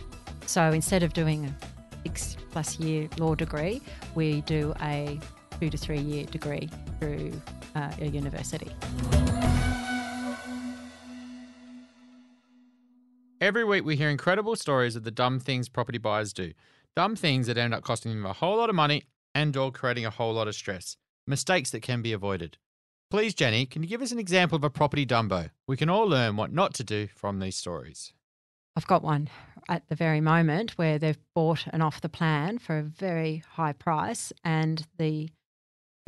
[0.47, 1.55] So instead of doing a
[2.05, 3.83] six plus year law degree,
[4.15, 5.19] we do a
[5.61, 6.69] two to three year degree
[7.01, 7.33] through
[7.75, 8.71] uh, a university.
[13.41, 16.53] Every week we hear incredible stories of the dumb things property buyers do.
[16.97, 20.05] Dumb things that end up costing them a whole lot of money and or creating
[20.05, 20.97] a whole lot of stress.
[21.25, 22.59] Mistakes that can be avoided.
[23.13, 25.51] Please, Jennie, can you give us an example of a property dumbo?
[25.69, 28.13] We can all learn what not to do from these stories.
[28.75, 29.31] I've got one
[29.69, 33.73] at the very moment where they've bought an off the plan for a very high
[33.73, 35.31] price and the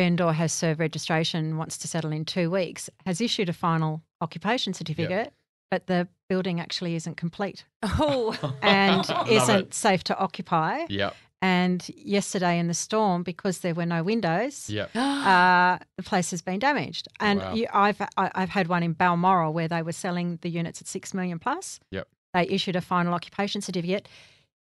[0.00, 4.74] vendor has served registration, wants to settle in two weeks, has issued a final occupation
[4.74, 5.32] certificate,
[5.70, 9.74] but the building actually isn't complete Oh, and isn't it.
[9.74, 10.84] safe to occupy.
[10.88, 11.14] Yep.
[11.42, 14.90] And yesterday in the storm, because there were no windows, Yep.
[14.94, 17.08] uh, the place has been damaged.
[17.18, 17.54] And Wow.
[17.54, 20.86] you, I've I, I've had one in Balmoral where they were selling the units at
[20.86, 21.80] six million plus.
[21.90, 22.06] Yep.
[22.34, 24.06] They issued a final occupation certificate,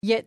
[0.02, 0.26] yet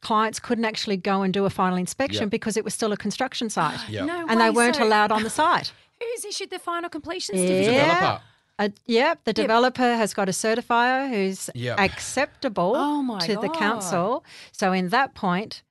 [0.00, 2.30] clients couldn't actually go and do a final inspection Yep.
[2.30, 4.06] because it was still a construction site, Yep.
[4.06, 5.72] no and they weren't So allowed on the site.
[6.00, 7.72] Who's issued the final completion certificate?
[7.86, 8.22] Developer.
[8.58, 11.78] Uh, yep, the developer has got a certifier who's Yep.
[11.78, 14.24] acceptable Oh my to the council.
[14.52, 15.62] So in that point,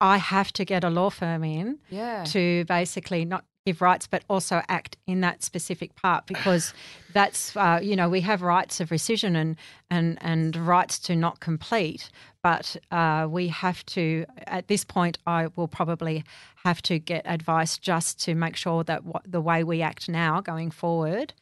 [0.00, 2.24] I have to get a law firm in Yeah.
[2.24, 6.74] to basically not give rights but also act in that specific part because
[7.08, 9.56] that's uh, you know we have rights of rescission and
[9.90, 12.10] and and rights to not complete
[12.42, 16.24] but uh, we have to at this point I will probably
[16.64, 20.42] have to get advice just to make sure that what, the way we act now
[20.42, 21.32] going forward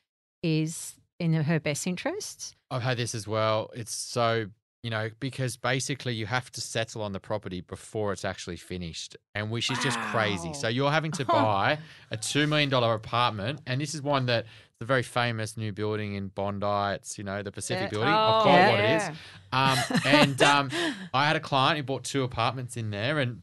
[0.43, 3.71] is in her best interests I've had this as well.
[3.75, 4.47] It's so,
[4.83, 9.15] you know, because basically you have to settle on the property before it's actually finished,
[9.35, 10.55] and which is just crazy.
[10.55, 11.79] So you're having to buy
[12.11, 14.47] a $2 million apartment, and this is one that
[14.81, 16.95] the very famous new building in Bondi.
[16.97, 17.99] It's, you know, the Pacific Yeah.
[17.99, 18.15] building.
[18.15, 18.71] I'll call Yeah.
[18.71, 19.11] what it is.
[19.53, 20.71] Um, and um,
[21.13, 23.43] I had a client who bought two apartments in there, and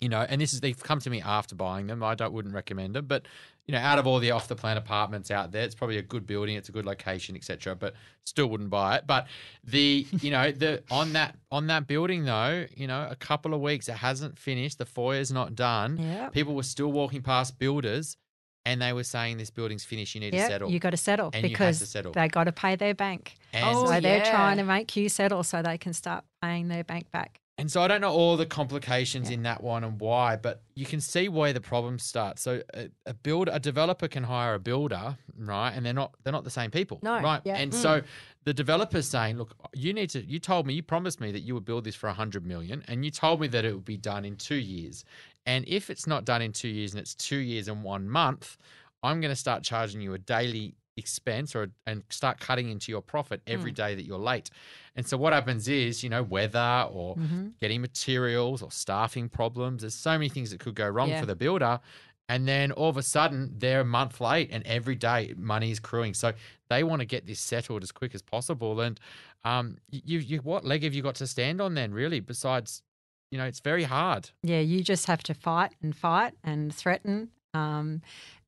[0.00, 2.02] you know, and this is they've come to me after buying them.
[2.02, 3.26] I don't wouldn't recommend them, but
[3.66, 6.02] you know, out of all the off the plan apartments out there, it's probably a
[6.02, 7.74] good building, it's a good location, etc.
[7.74, 7.94] But
[8.24, 9.04] still wouldn't buy it.
[9.06, 9.26] But
[9.64, 13.60] the you know the on that on that building though, you know, a couple of
[13.60, 15.98] weeks it hasn't finished, the foyer's not done.
[15.98, 18.16] yeah People were still walking past builders,
[18.64, 20.70] and they were saying this building's finished, you need to yeah settle.
[20.70, 22.12] you got to settle And you have because to settle.
[22.12, 25.42] they got to pay their bank and Oh, so they're trying to make you settle
[25.42, 28.44] so they can start paying their bank back And so I don't know all the
[28.44, 29.34] complications Yeah.
[29.36, 32.38] in that one and why, but you can see where the problems start.
[32.38, 35.70] So a, a builder, a developer can hire a builder, right?
[35.70, 37.18] And they're not they're not the same people, No.
[37.20, 37.40] right?
[37.44, 37.56] Yeah.
[37.56, 37.82] And Mm.
[37.82, 38.02] so
[38.44, 40.22] the developer's saying, look, you need to.
[40.24, 42.84] You told me, you promised me that you would build this for a hundred million,
[42.88, 45.04] and you told me that it would be done in two years.
[45.46, 48.58] And if it's not done in two years, and it's two years and one month,
[49.02, 53.02] I'm going to start charging you a daily expense or and start cutting into your
[53.02, 54.50] profit every day that you're late.
[54.94, 57.48] And so what happens is, you know, weather or Mm-hmm.
[57.60, 59.82] getting materials or staffing problems.
[59.82, 61.20] There's so many things that could go wrong Yeah.
[61.20, 61.80] for the builder.
[62.28, 65.78] And then all of a sudden they're a month late and every day money is
[65.78, 66.14] accruing.
[66.14, 66.32] So
[66.68, 68.80] they want to get this settled as quick as possible.
[68.80, 68.98] And
[69.44, 72.18] um, you, you, what leg have you got to stand on then, really?
[72.20, 72.82] Besides,
[73.30, 74.30] you know, it's very hard.
[74.42, 77.28] Yeah, you just have to fight and fight and threaten.
[77.54, 78.02] Um,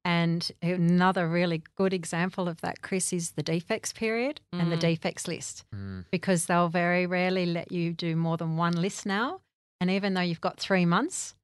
[0.08, 4.80] and another really good example of that, Chris, is the defects period and the Mm.
[4.80, 6.06] defects list Mm.
[6.10, 9.42] because they'll very rarely let you do more than one list now.
[9.80, 11.34] And even though you've got three months,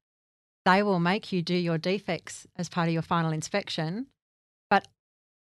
[0.64, 4.06] they will make you do your defects as part of your final inspection.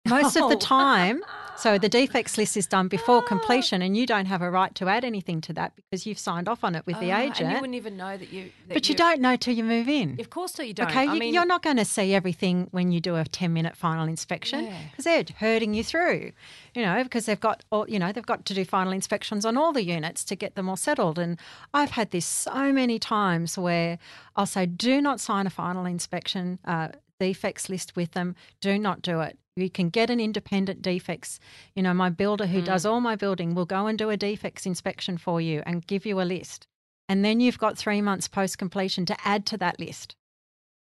[0.08, 0.60] Most of the Oh.
[0.60, 1.24] time,
[1.58, 4.88] So the defects list is done before completion, and you don't have a right to
[4.88, 7.42] add anything to that because you've signed off on it with the Ah, agent.
[7.42, 8.50] And you wouldn't even know that you.
[8.68, 10.20] that but you don't know till you move in.
[10.20, 10.90] Of course, so you don't.
[10.90, 13.54] Okay, I you, mean, you're not going to see everything when you do a 10
[13.54, 14.78] minute final inspection Yeah.
[14.90, 16.32] because they're herding you through,
[16.74, 19.56] you know, because they've got all, you know, they've got to do final inspections on
[19.56, 21.20] all the units to get them all settled.
[21.20, 21.38] And
[21.76, 24.00] I've had this so many times where
[24.36, 26.88] I'll say, do not sign a final inspection uh,
[27.26, 28.36] defects list with them.
[28.62, 29.38] Do not do it.
[29.56, 31.40] You can get an independent defects.
[31.76, 34.66] You know, my builder who does all my building will go and do a defects
[34.66, 36.66] inspection for you and give you a list.
[37.10, 40.16] And then you've got three months post completion to add to that list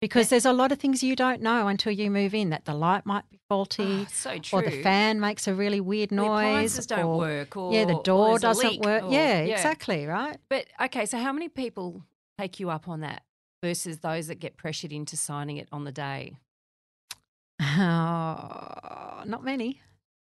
[0.01, 2.75] because there's a lot of things you don't know until you move in that the
[2.75, 4.59] light might be faulty Ah, so true.
[4.59, 7.85] or the fan makes a really weird The noise appliances don't or, work, or yeah
[7.87, 12.05] the door doesn't work or- yeah, exactly right But okay, so how many people
[12.39, 13.23] take you up on that
[13.63, 16.37] versus those that get pressured into signing it on the day?
[17.61, 19.81] oh, not many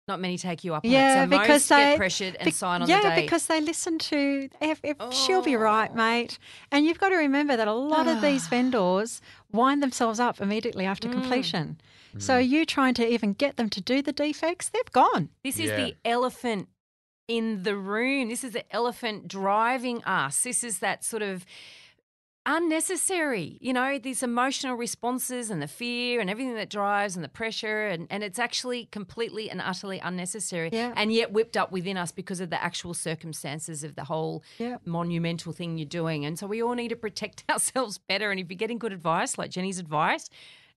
[0.08, 1.24] Not many take you up on Yeah, it.
[1.24, 3.08] So because most they get pressured and Be- sign on yeah, the day.
[3.14, 5.96] Yeah, because they listen to if, if she'll be right, Oh.
[5.96, 6.38] mate.
[6.72, 8.50] And you've got to remember that a lot of these ah.
[8.50, 9.20] vendors
[9.52, 11.12] wind themselves up immediately after Mm.
[11.12, 11.80] completion.
[12.18, 12.48] So mm.
[12.48, 15.28] you trying to even get them to do the defects, they've gone.
[15.44, 15.76] This is Yeah.
[15.76, 16.68] the elephant
[17.28, 18.28] in the room.
[18.28, 20.42] This is the elephant driving us.
[20.42, 21.46] This is that sort of
[22.46, 27.28] unnecessary, you know, these emotional responses and the fear and everything that drives and the
[27.28, 27.86] pressure.
[27.88, 30.70] And, and it's actually completely and utterly unnecessary.
[30.72, 30.92] Yeah.
[30.96, 34.78] And yet whipped up within us because of the actual circumstances of the whole Yeah.
[34.84, 36.24] monumental thing you're doing.
[36.24, 38.30] And so we all need to protect ourselves better.
[38.30, 40.28] And if you're getting good advice, like Jennie's advice,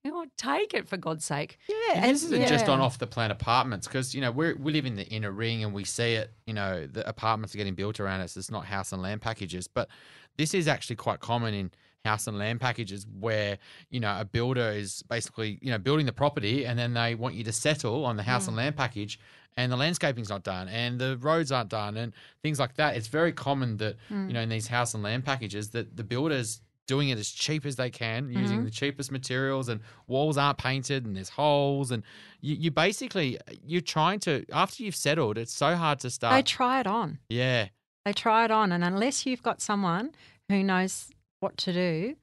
[0.06, 1.58] you know, take it for God's sake.
[1.68, 4.72] Yeah, And this isn't just on off the plan apartments because you know we we
[4.72, 6.32] live in the inner ring and we see it.
[6.46, 8.38] You know the apartments are getting built around us.
[8.38, 9.90] It's not house and land packages, but
[10.38, 11.72] this is actually quite common in
[12.06, 13.58] house and land packages where
[13.90, 17.34] you know a builder is basically you know building the property and then they want
[17.34, 18.60] you to settle on the house and mm.
[18.60, 19.20] land package
[19.58, 23.08] and the landscaping's not done and the roads aren't done and things like that it's
[23.08, 24.32] very common that you mm.
[24.34, 27.76] know in these house and land packages that the builders doing it as cheap as
[27.76, 28.66] they can using mm-hmm.
[28.66, 32.04] the cheapest materials and walls aren't painted and there's holes and
[32.42, 36.44] you, you basically you're trying to after you've settled it's so hard to start They
[36.44, 37.20] try it on.
[37.30, 37.68] yeah
[38.06, 40.12] They try it on, and unless you've got someone
[40.50, 41.10] who knows
[41.40, 42.16] what to do,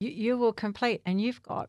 [0.00, 1.68] you, you will complete, and you've got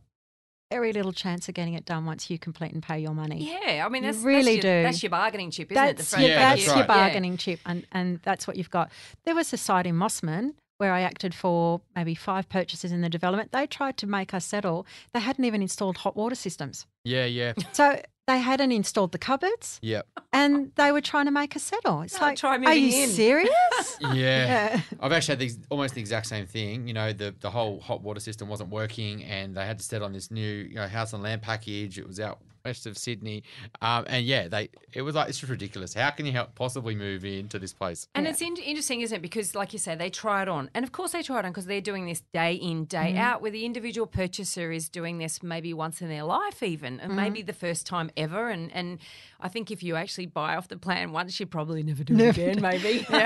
[0.72, 3.50] very little chance of getting it done once you complete and pay your money.
[3.50, 4.84] Yeah, I mean, You that's really that's your, do.
[4.84, 5.98] That's your bargaining chip, isn't it?
[5.98, 6.88] The That's your, Yeah, that's that's your right.
[6.88, 8.89] bargaining chip, and, and that's what you've got.
[9.26, 13.09] There was a site in Mosman where I acted for maybe five purchases in the
[13.09, 13.51] development.
[13.51, 14.86] They tried to make us settle.
[15.13, 19.80] They hadn't even installed hot water systems, yeah yeah so they hadn't installed the cupboards,
[19.82, 20.05] Yep.
[20.34, 22.01] and they were trying to make us settle.
[22.01, 23.49] It's Oh, like, try are you in." serious?
[24.01, 24.82] yeah yeah.
[24.99, 26.88] I've actually had these almost the exact same thing.
[26.89, 30.05] You know, the the whole hot water system wasn't working, and they had to settle
[30.05, 31.97] on this new you know, house and land package.
[31.97, 33.43] It was out west of Sydney,
[33.82, 35.93] um, and yeah, they it was like it's just ridiculous.
[35.93, 38.07] How can you help possibly move into this place?
[38.13, 38.32] And Yeah.
[38.32, 39.22] it's in- interesting, isn't it?
[39.22, 40.70] Because, like you say, they try it on.
[40.74, 43.18] And of course, they try it on because they're doing this day in, day Mm-hmm.
[43.20, 47.15] out, where the individual purchaser is doing this maybe once in their life, even, and
[47.15, 47.47] maybe Mm-hmm.
[47.47, 48.49] the first time ever.
[48.49, 48.99] And, and
[49.39, 52.29] I think if you actually buy off the plan once, you probably never do it
[52.29, 53.05] again, maybe.
[53.09, 53.21] well,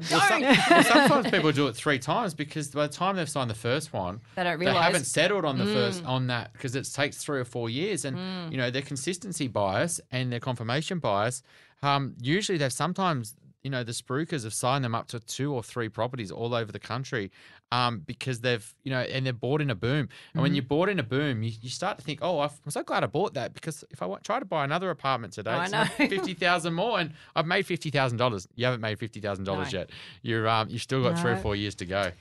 [0.00, 0.10] don't.
[0.10, 3.92] well, sometimes people do it three times because by the time they've signed the first
[3.92, 7.38] one, They don't they haven't settled on the first on that because it takes three
[7.38, 8.50] or four years, and Mm.
[8.52, 11.42] you know their consistency bias and their confirmation bias.
[11.82, 15.62] Um, usually, they've sometimes you know the spruikers have signed them up to two or
[15.62, 17.30] three properties all over the country
[17.72, 19.98] um, because they've you know and they're bought in a boom.
[20.00, 20.40] And Mm-hmm.
[20.42, 23.02] when you're bought in a boom, you, you start to think, oh, I'm so glad
[23.02, 25.84] I bought that because if I try to buy another apartment today, I it's know.
[26.08, 28.46] fifty thousand more, and I've made fifty thousand dollars.
[28.54, 29.90] You haven't made fifty thousand dollars yet.
[30.22, 32.12] You're um, you've still got three or four years to go.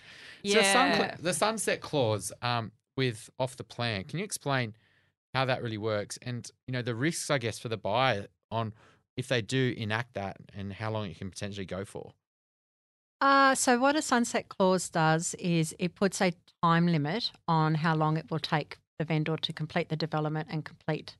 [0.46, 1.16] So sun, Yeah.
[1.20, 4.04] the sunset clause um, with off the plan.
[4.06, 4.76] Can you explain
[5.34, 8.74] how that really works and you know the risks, I guess, for the buyer on
[9.18, 12.14] if they do enact that and how long it can potentially go for?
[13.20, 17.96] Uh, so what a sunset clause does is it puts a time limit on how
[17.96, 21.16] long it will take the vendor to complete the development and complete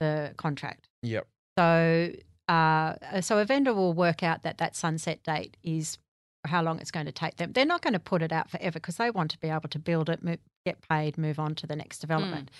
[0.00, 0.88] the contract.
[1.02, 1.26] Yep.
[1.58, 2.12] So,
[2.48, 5.98] uh, so a vendor will work out that that sunset date is
[6.46, 7.52] how long it's going to take them.
[7.52, 9.78] They're not going to put it out forever because they want to be able to
[9.78, 10.20] build it,
[10.64, 12.50] get paid, move on to the next development.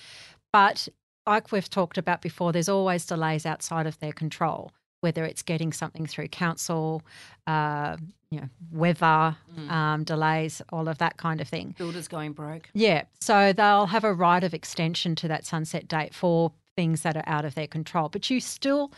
[0.53, 0.89] But
[1.27, 4.73] like we've talked about before, there's always delays outside of their control,
[5.03, 7.03] whether it's getting something through council,
[7.47, 7.97] uh,
[8.31, 9.37] you know, weather
[9.69, 11.75] um, delays, all of that kind of thing.
[11.77, 12.71] Builders going broke.
[12.73, 13.03] Yeah.
[13.21, 17.25] So they'll have a right of extension to that sunset date for things that are
[17.27, 18.09] out of their control.
[18.09, 18.93] But you still,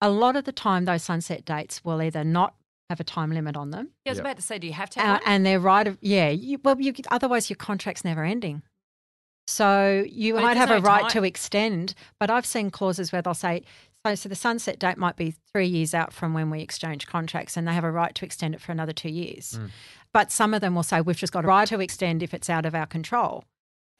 [0.00, 2.54] a lot of the time, those sunset dates will either not
[2.90, 4.24] have a time limit on them, Yeah, I was Yep.
[4.26, 6.28] about to say, do you have to have uh, and they're right of yeah.
[6.30, 8.62] You, well, you, otherwise your contract's never ending.
[9.46, 13.12] So you But might there's have a right time- to extend, but I've seen clauses
[13.12, 13.62] where they'll say
[14.06, 17.56] So, so the sunset date might be three years out from when we exchange contracts,
[17.56, 19.58] and they have a right to extend it for another two years.
[20.12, 22.48] But some of them will say we've just got a right to extend if it's
[22.48, 23.44] out of our control,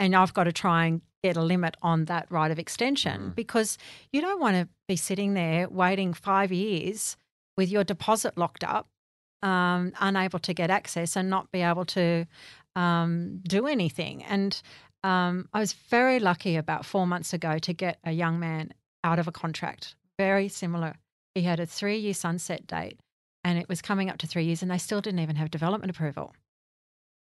[0.00, 3.76] and I've got to try and get a limit on that right of extension because
[4.12, 7.16] you don't want to be sitting there waiting five years
[7.56, 8.86] with your deposit locked up,
[9.42, 12.24] um, unable to get access, and not be able to
[12.76, 14.22] um, do anything.
[14.22, 14.62] And
[15.02, 18.72] um, I was very lucky about four months ago to get a young man
[19.04, 20.94] out of a contract, very similar.
[21.34, 22.98] He had a three year sunset date
[23.44, 25.90] and it was coming up to three years and they still didn't even have development
[25.90, 26.34] approval.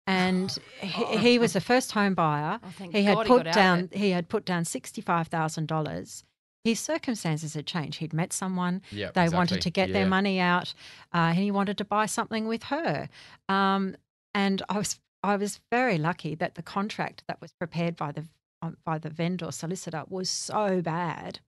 [0.08, 2.60] And he, he was a first home buyer.
[2.64, 5.68] Oh, He had God he put got down he had put down sixty five thousand
[5.68, 6.24] dollars.
[6.66, 8.00] His circumstances had changed.
[8.00, 8.82] He'd met someone.
[8.92, 9.38] Yeah, They exactly.
[9.38, 10.74] wanted to get their money out,
[11.14, 13.08] uh, and he wanted to buy something with her.
[13.48, 13.96] Um,
[14.36, 18.26] and I was I was very lucky that the contract that was prepared by the
[18.62, 21.40] um, by the vendor solicitor was so bad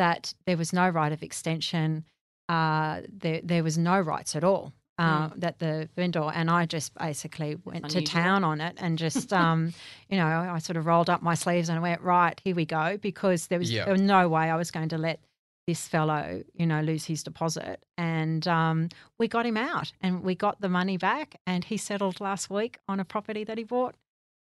[0.00, 2.04] that there was no right of extension.
[2.48, 4.72] Uh, there there was no rights at all.
[4.98, 9.32] Uh, That the vendor and I just basically went to town on it and just
[9.42, 9.72] um,
[10.10, 10.26] you know
[10.56, 13.58] I sort of rolled up my sleeves and went right here we go because there
[13.58, 13.84] was, Yeah.
[13.86, 15.18] there was no way I was going to let
[15.66, 18.88] this fellow you know lose his deposit and um,
[19.18, 22.78] we got him out and we got the money back and he settled last week
[22.88, 23.94] on a property that he bought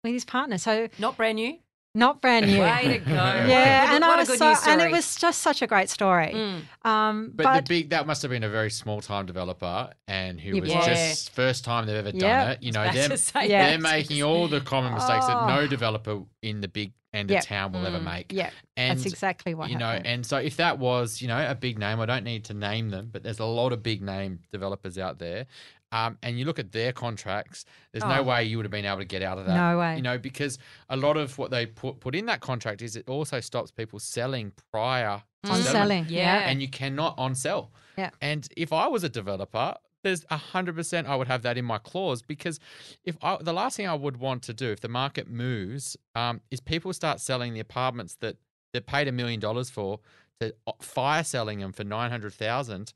[0.04, 1.58] with his partner so Not brand new.
[1.96, 3.12] Not brand new Way to go.
[3.14, 6.32] yeah, What and good- I was so, and it was just such a great story.
[6.34, 6.62] Mm.
[6.88, 10.40] Um, But, but, the big that must have been a very small time developer and
[10.40, 10.86] who was Yeah.
[10.86, 12.52] just first time they've ever done Yeah.
[12.52, 12.64] it.
[12.64, 13.70] You know, About them to say Yeah.
[13.70, 15.68] they're making all the common mistakes that no Oh.
[15.68, 17.40] developer in the big end Yeah.
[17.40, 18.04] of town will ever Mm.
[18.04, 18.32] make.
[18.32, 20.08] yeah, And that's exactly what you know, happened.
[20.08, 22.90] and so if that was, you know, a big name, I don't need to name
[22.90, 25.46] them, but there's a lot of big name developers out there.
[25.92, 28.24] Um, and you look at their contracts, there's no Oh.
[28.24, 29.56] way you would have been able to get out of that.
[29.56, 29.96] No way.
[29.96, 30.60] You know, because
[30.90, 34.00] a lot of what they put put in that contract is it also stops people
[34.00, 36.40] selling prior to on selling, Yeah.
[36.50, 37.72] And you cannot on sell.
[37.98, 38.10] Yeah.
[38.22, 41.64] And if I was a developer, there's a hundred percent I would have that in
[41.66, 42.60] my clause because
[43.06, 46.42] if I, the last thing I would want to do if the market moves um,
[46.52, 48.36] is people start selling the apartments that
[48.74, 50.00] they paid a million dollars for
[50.42, 52.94] to fire selling them for nine hundred thousand,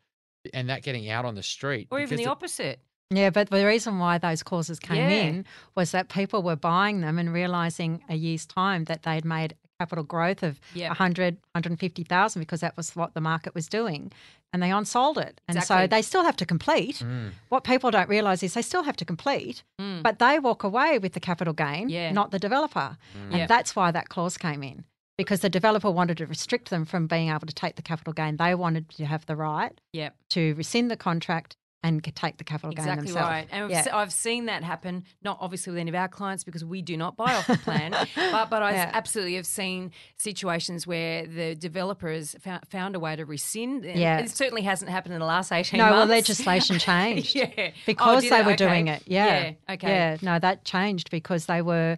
[0.54, 1.88] and that getting out on the street.
[1.92, 2.80] Or even the it- opposite.
[3.14, 5.10] Yeah, but the reason why those clauses came Yeah.
[5.10, 9.56] in was that people were buying them and realizing a year's time that they'd made
[9.82, 10.92] capital growth of Yep.
[10.92, 14.14] 100, 150,000 because that was what the market was doing.
[14.54, 15.42] And they unsold it.
[15.48, 15.84] And Exactly.
[15.84, 16.98] so they still have to complete.
[17.06, 17.32] Mm.
[17.50, 20.04] What people don't realize is they still have to complete, Mm.
[20.04, 22.12] but they walk away with the capital gain, Yeah.
[22.12, 22.98] not the developer.
[23.18, 23.24] Mm.
[23.32, 23.48] And Yeah.
[23.48, 24.86] that's why that clause came in
[25.18, 28.38] because the developer wanted to restrict them from being able to take the capital gain.
[28.38, 30.16] They wanted to have the right Yep.
[30.32, 33.28] to rescind the contract and take the capital gain Exactly themselves.
[33.28, 33.48] right.
[33.52, 33.86] And I've Yeah.
[33.98, 37.18] I've seen that happen, not obviously with any of our clients because we do not
[37.18, 38.92] buy off the plan, but, but I Yeah.
[38.94, 43.84] absolutely have seen situations where the developers found, found a way to rescind.
[43.84, 44.20] Yeah.
[44.20, 45.98] It certainly hasn't happened in the last 18 No, months.
[45.98, 47.34] well, legislation changed.
[47.36, 47.50] yeah.
[47.58, 48.46] Oh, because did they it?
[48.46, 48.56] were Okay.
[48.68, 49.02] doing it.
[49.08, 49.26] Yeah.
[49.68, 49.74] Yeah.
[49.74, 49.88] Okay.
[49.90, 50.18] Yeah.
[50.22, 51.98] No, that changed because they were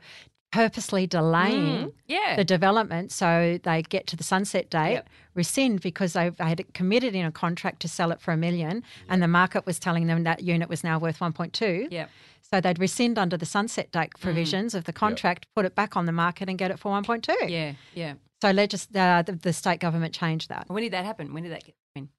[0.53, 2.35] purposely delaying Mm, yeah.
[2.35, 5.09] the development so they get to the sunset date, Yep.
[5.33, 8.83] rescind because they, they had committed in a contract to sell it for a million
[9.09, 11.87] and the market was telling them that unit was now worth 1.2.
[11.91, 12.09] Yep.
[12.49, 14.21] So they'd rescind under the sunset date Mm.
[14.21, 17.33] provisions of the contract, put it back on the market and get it for 1.2.
[17.49, 17.73] Yeah.
[17.95, 18.13] Yeah.
[18.43, 20.65] So legis- uh, the, the state government changed that.
[20.67, 21.33] When did that happen?
[21.33, 22.09] When did that get in?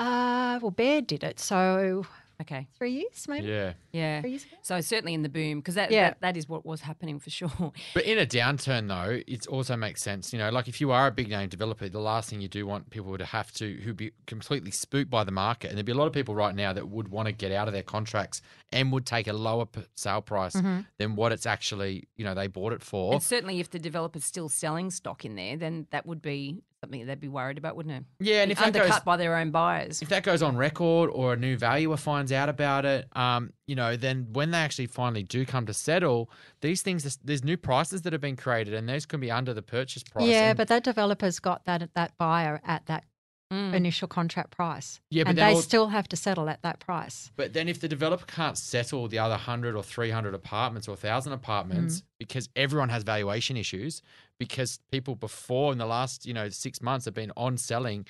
[0.00, 1.38] Uh, well, Baird did it.
[1.38, 2.04] So
[2.40, 2.68] Okay.
[2.76, 3.46] three years, maybe?
[3.48, 3.72] Yeah.
[3.92, 4.20] Yeah.
[4.20, 4.56] Three years ago?
[4.62, 6.10] So certainly in the boom because that, Yeah.
[6.10, 7.72] that that is what was happening for sure.
[7.94, 10.32] But in a downturn, though, it also makes sense.
[10.32, 12.66] You know, like if you are a big name developer, the last thing you do
[12.66, 15.92] want people to have to who be completely spooked by the market, and there'd be
[15.92, 18.42] a lot of people right now that would want to get out of their contracts
[18.72, 20.80] and would take a lower sale price Mm-hmm.
[20.98, 23.12] than what it's actually, you know, they bought it for.
[23.14, 27.00] And certainly if the developer's still selling stock in there, then that would be something
[27.00, 28.04] that they'd be worried about, wouldn't it?
[28.24, 30.00] yeah, and if that goes by their own buyers.
[30.02, 33.74] if that goes on record or a new valuer finds out about it, um, you
[33.74, 36.30] know, then when they actually finally do come to settle,
[36.60, 39.62] these things, there's new prices that have been created, and those can be under the
[39.62, 40.26] purchase price.
[40.28, 43.04] Yeah, And- but that developer's got that that buyer at that
[43.52, 43.74] Mm.
[43.74, 45.00] initial contract price.
[45.08, 47.30] Yeah, but and they all- still have to settle at that price.
[47.36, 51.32] But then if the developer can't settle the other 100 or 300 apartments or 1,000
[51.32, 52.06] apartments Mm-hmm.
[52.18, 54.02] because everyone has valuation issues,
[54.38, 58.06] because people before in the last, you know, six months have been on selling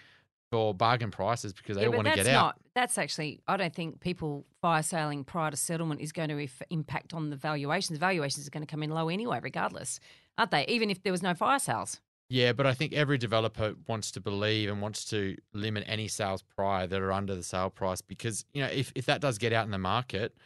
[0.50, 2.46] for bargain prices because they Yeah, all want to get out.
[2.46, 2.60] not.
[2.74, 3.40] That's actually.
[3.48, 7.30] I don't think people fire selling prior to settlement is going to if, impact on
[7.30, 7.98] the valuations.
[7.98, 9.98] The valuations are going to come in low anyway, regardless,
[10.38, 10.66] aren't they?
[10.66, 12.00] Even if there was no fire sales.
[12.28, 16.42] Yeah, but I think every developer wants to believe and wants to limit any sales
[16.42, 19.52] prior that are under the sale price because, you know, if, if that does get
[19.52, 20.36] out in the market,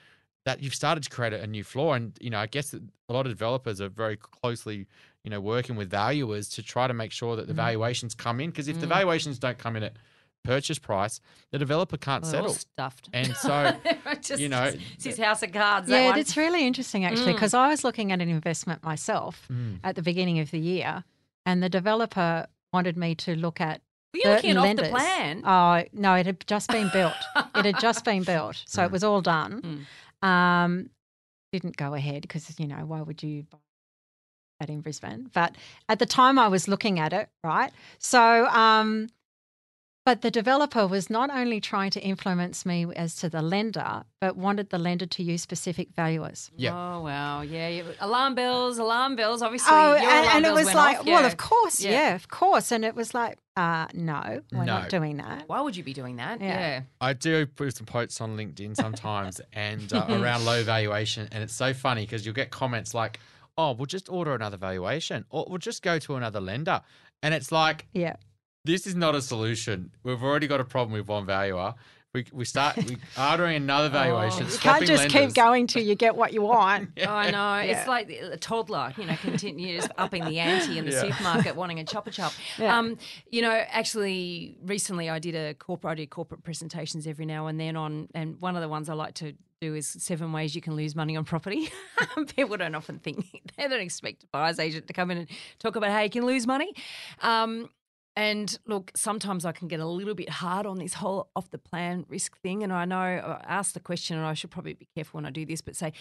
[0.45, 1.97] that you've started to create a, a new floor.
[1.97, 4.87] And you know, I guess a lot of developers are very closely,
[5.25, 7.57] you know, working with valuers to try to make sure that the Mm.
[7.57, 8.51] valuations come in.
[8.51, 8.91] Because if the Mm.
[8.91, 9.95] valuations don't come in at
[10.45, 12.69] purchase price, the developer can't Well, they're all settle.
[12.73, 13.09] stuffed.
[13.13, 13.77] And so,
[14.23, 15.89] Just- you know, it's his house of cards.
[15.89, 16.19] that Yeah, one.
[16.19, 17.37] it's really interesting actually Mm.
[17.37, 19.81] because I was looking at an investment myself Mm.
[19.85, 21.05] at the beginning of the year,
[21.45, 23.83] and the developer wanted me to look at.
[24.15, 25.43] Were you looking certain at off the plan?
[25.45, 27.15] Oh no, it had just been built.
[27.55, 29.87] it had just been built, so it was all done.
[30.23, 30.91] Um,
[31.53, 33.70] didn't go ahead because you know why would you buy that
[34.69, 35.31] in Brisbane?
[35.33, 35.55] But
[35.89, 37.73] at the time I was looking at it, right?
[37.99, 39.09] So, um,
[40.07, 44.35] but the developer was not only trying to influence me as to the lender, but
[44.35, 46.51] wanted the lender to use specific valuers.
[46.57, 46.73] Yeah.
[46.73, 47.83] Oh wow, yeah, yeah.
[48.01, 49.43] Alarm bells, alarm bells.
[49.43, 51.91] Obviously, Oh, and, and it was like, off, well, of course, Yeah.
[51.91, 52.15] yeah.
[52.15, 52.73] of course.
[52.73, 54.79] And it was like, uh, no, we're No.
[54.79, 55.45] not doing that.
[55.49, 56.41] Why would you be doing that?
[56.41, 56.47] Yeah.
[56.59, 56.81] Yeah.
[57.01, 61.29] I do put some posts on LinkedIn sometimes and uh, around low valuation.
[61.31, 63.21] And it's so funny because you'll get comments like,
[63.61, 66.81] oh, we'll just order another valuation or we'll just go to another lender.
[67.23, 68.17] And it's like, Yeah.
[68.65, 69.93] this is not a solution.
[70.03, 71.75] We've already got a problem with one valuer.
[72.13, 74.45] We, we start we ordering another valuation.
[74.45, 75.27] Oh, you You can't just lenders.
[75.27, 76.91] keep going till you get what you want.
[77.07, 77.39] Oh, I know.
[77.61, 77.63] Yeah.
[77.79, 81.03] It's like a toddler, you know, continues upping the ante in the Yeah.
[81.03, 82.33] supermarket, wanting a Chupa Chup.
[82.59, 82.77] Yeah.
[82.77, 82.99] Um,
[83.31, 87.61] you know, actually, recently I did a corporate, I do corporate presentations every now and
[87.61, 90.63] then on, and one of the ones I like to do is seven ways you
[90.63, 91.71] can lose money on property.
[92.37, 95.77] People don't often think they don't expect a buyer's agent to come in and talk
[95.77, 96.73] about how you can lose money.
[97.21, 97.69] Um,
[98.17, 101.59] and look, sometimes I can get a little bit hard on this whole off the
[101.59, 102.63] plan risk thing.
[102.63, 105.31] And I know I asked the question, and I should probably be careful when I
[105.31, 105.93] do this, but say,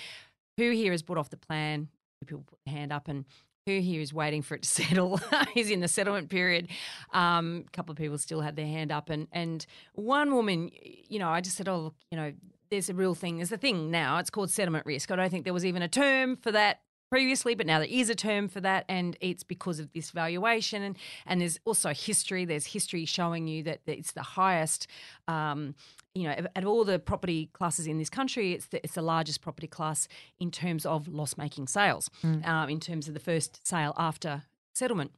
[0.58, 1.90] who here has bought off the plan?
[2.26, 3.26] People put their hand up, and
[3.66, 5.20] who here is waiting for it to settle?
[5.56, 6.70] is in the settlement period.
[7.14, 10.72] Um, a couple of people still had their hand up, and and one woman,
[11.08, 12.34] you know, I just said, oh, look, you know,
[12.72, 13.38] there's a real thing.
[13.38, 14.18] There's a thing now.
[14.18, 15.12] It's called settlement risk.
[15.12, 18.10] I don't think there was even a term for that previously, but now there is
[18.10, 20.84] a term for that, and it's because of this valuation.
[20.84, 22.46] And, and there's also history.
[22.46, 24.88] There's history showing you that it's the highest.
[25.28, 25.76] Um,
[26.14, 29.42] you know, at all the property classes in this country, it's the, it's the largest
[29.42, 30.08] property class
[30.40, 32.10] in terms of loss making sales,
[32.46, 34.44] um, in terms of the first sale after
[34.74, 35.12] settlement.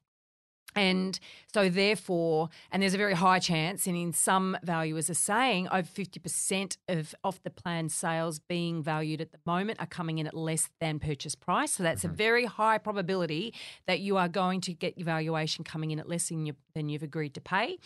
[0.75, 1.19] And
[1.53, 5.87] so, therefore, and there's a very high chance, and in some valuers are saying over
[5.87, 10.33] 50% of off the plan sales being valued at the moment are coming in at
[10.33, 11.73] less than purchase price.
[11.73, 12.15] So, that's a mm-hmm.
[12.15, 13.53] very high probability
[13.87, 16.87] that you are going to get your valuation coming in at less than, you, than
[16.87, 17.77] you've agreed to pay.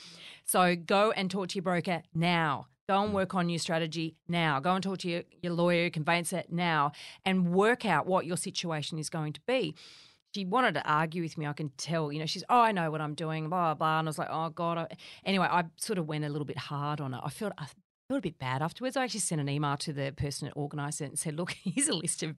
[0.46, 2.68] So, go and talk to your broker now.
[2.88, 3.16] Go and mm.
[3.16, 4.60] work on your strategy now.
[4.60, 6.92] Go and talk to your, your lawyer, conveyancer now,
[7.26, 9.76] and work out what your situation is going to be
[10.36, 11.48] she wanted to argue with me.
[11.48, 14.00] I can tell, you know, she's, oh, I know what I'm doing, blah, blah.
[14.00, 14.94] And I was like, oh, God.
[15.24, 17.22] Anyway, I sort of went a little bit hard on it.
[17.24, 17.68] I felt, I
[18.10, 18.98] felt a bit bad afterwards.
[18.98, 21.88] I actually sent an email to the person that organised it and said, look, here's
[21.88, 22.36] a list of,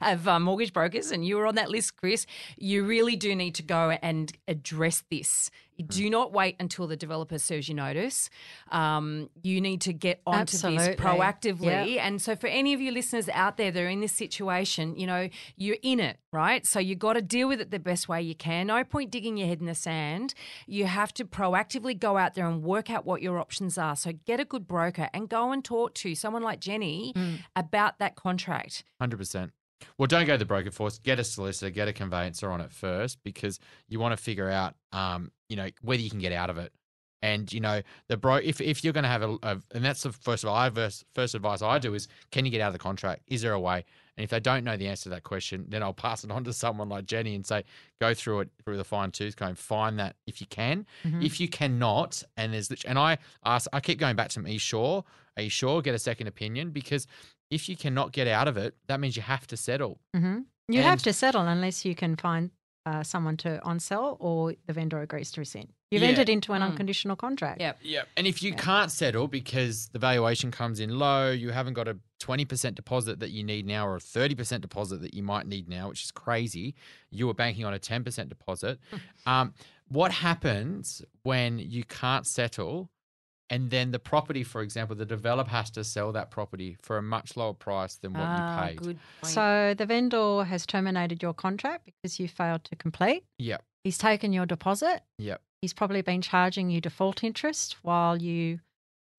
[0.00, 2.24] of uh, mortgage brokers, and you were on that list, Chris.
[2.56, 5.50] You really do need to go and address this.
[5.86, 8.30] Do not wait until the developer serves you notice.
[8.70, 11.94] Um, you need to get onto this proactively.
[11.94, 12.06] Yeah.
[12.06, 15.06] And so, for any of you listeners out there that are in this situation, you
[15.06, 16.66] know, you're in it, right?
[16.66, 18.68] So, you've got to deal with it the best way you can.
[18.68, 20.34] No point digging your head in the sand.
[20.66, 23.96] You have to proactively go out there and work out what your options are.
[23.96, 27.14] So, get a good broker and go and talk to someone like Jennie
[27.56, 28.84] about that contract.
[29.00, 29.52] Hundred percent.
[29.98, 30.98] Well, don't go to the broker force.
[30.98, 33.58] Get a solicitor, get a conveyancer on it first, because
[33.88, 36.72] you want to figure out, um, you know, whether you can get out of it.
[37.22, 40.02] And you know, the bro, if if you're going to have a, a, and that's
[40.02, 42.66] the first of all, I first, first advice I do is, can you get out
[42.66, 43.22] of the contract?
[43.28, 43.86] Is there a way?
[44.16, 46.44] And if they don't know the answer to that question, then I'll pass it on
[46.44, 47.64] to someone like Jennie and say,
[48.00, 50.86] go through it through the fine tooth comb, find that if you can.
[51.22, 54.50] If you cannot, and there's, and I ask, I keep going back to them, are
[54.50, 55.02] you sure?
[55.36, 55.82] Are you sure?
[55.82, 57.08] Get a second opinion because
[57.50, 60.00] if you cannot get out of it, that means you have to settle.
[60.14, 62.50] hmm You have to settle unless you can find
[62.86, 65.72] uh, someone to on sell or the vendor agrees to rescind.
[65.90, 66.08] You've Yeah.
[66.10, 66.66] entered into an Mm.
[66.70, 67.60] unconditional contract.
[67.60, 67.78] Yep.
[67.82, 68.02] Yeah.
[68.16, 71.96] And if you can't settle because the valuation comes in low, you haven't got a
[72.20, 75.88] 20% deposit that you need now or a 30% deposit that you might need now,
[75.88, 76.74] which is crazy.
[77.10, 78.78] You were banking on a 10% deposit.
[79.26, 79.54] um,
[79.88, 82.90] what happens when you can't settle
[83.50, 87.02] and then the property, for example, the developer has to sell that property for a
[87.02, 88.78] much lower price than what Ah, you paid?
[88.80, 89.34] good point.
[89.34, 93.24] So the vendor has terminated your contract because you failed to complete.
[93.38, 93.62] Yep.
[93.84, 95.02] He's taken your deposit.
[95.18, 95.42] Yep.
[95.60, 98.60] He's probably been charging you default interest while you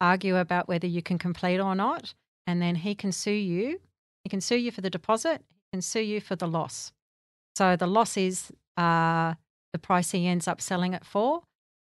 [0.02, 2.14] argue about whether you can complete or not.
[2.48, 3.80] And then he can sue you.
[4.24, 5.42] He can sue you for the deposit.
[5.50, 6.92] He can sue you for the loss.
[7.58, 9.36] So the loss is uh,
[9.74, 11.42] the price he ends up selling it for.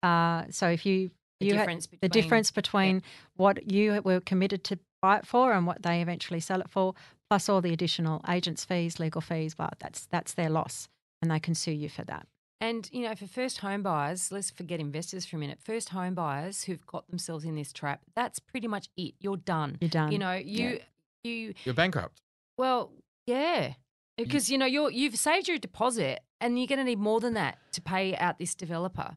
[0.02, 1.10] Uh, so if you
[1.42, 3.02] the you had- difference the between difference between
[3.36, 6.94] what you were committed to buy it for and what they eventually sell it for,
[7.28, 9.56] plus all the additional agents' fees, legal fees.
[9.58, 10.88] Well, that's that's their loss,
[11.20, 12.26] and they can sue you for that.
[12.60, 15.58] And you know, for first home buyers, let's forget investors for a minute.
[15.60, 19.14] First home buyers who've got themselves in this trap, that's pretty much it.
[19.18, 19.78] You're done.
[19.80, 20.12] You're done.
[20.12, 20.78] You know, you Yeah.
[21.24, 22.20] you You're bankrupt.
[22.56, 22.92] well,
[23.26, 23.74] yeah.
[24.16, 27.58] Because you know, you're you've saved your deposit and you're gonna need more than that
[27.72, 29.16] to pay out this developer.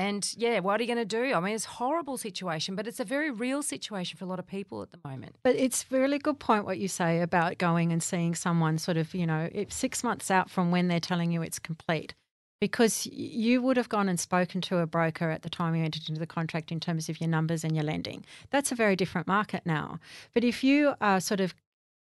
[0.00, 1.34] And yeah, what are you going to do?
[1.34, 4.38] I mean, it's a horrible situation, but it's a very real situation for a lot
[4.38, 5.36] of people at the moment.
[5.42, 8.96] But it's a really good point what you say about going and seeing someone sort
[8.96, 12.14] of, you know, six months out from when they're telling you it's complete.
[12.62, 16.08] Because you would have gone and spoken to a broker at the time you entered
[16.08, 18.24] into the contract in terms of your numbers and your lending.
[18.48, 20.00] That's a very different market now.
[20.32, 21.54] But if you are sort of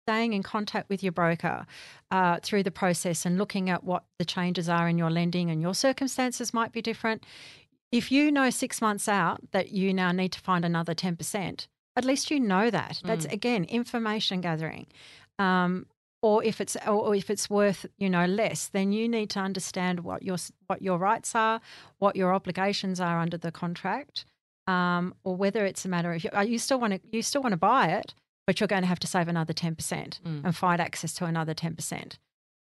[0.07, 1.67] staying in contact with your broker
[2.13, 5.61] uh, through the process and looking at what the changes are in your lending and
[5.61, 7.25] your circumstances might be different,
[7.93, 11.67] if you know six months out that you now need to find another 10%,
[11.97, 13.01] at least you know that.
[13.05, 14.87] That's again information gathering.
[15.39, 15.87] Um,
[16.21, 20.01] or if it's or if it's worth you know less, then you need to understand
[20.01, 20.37] what your
[20.67, 21.61] what your rights are,
[21.99, 24.25] what your obligations are under the contract,
[24.67, 27.41] um, or whether it's a matter of you, uh, you still want to you still
[27.41, 28.15] want to buy it,
[28.49, 30.45] but you're going to have to save another ten percent Mm.
[30.45, 32.19] and find access to another ten percent.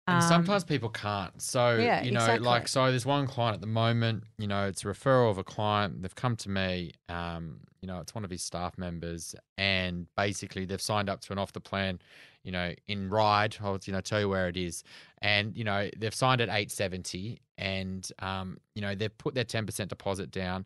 [0.08, 1.42] And sometimes people can't.
[1.42, 2.46] So, Um, yeah, you know, exactly.
[2.46, 5.44] like, so there's one client at the moment, you know, it's a referral of a
[5.44, 6.02] client.
[6.02, 10.66] They've come to me, um, you know, it's one of his staff members, and basically
[10.66, 12.00] they've signed up to an off the plan,
[12.44, 13.58] you know, in Ryde.
[13.62, 14.84] I'll, you know, tell you where it is.
[15.22, 19.90] And, you know, they've signed at 870 and, um, you know, they've put their 10%
[19.90, 20.66] deposit down.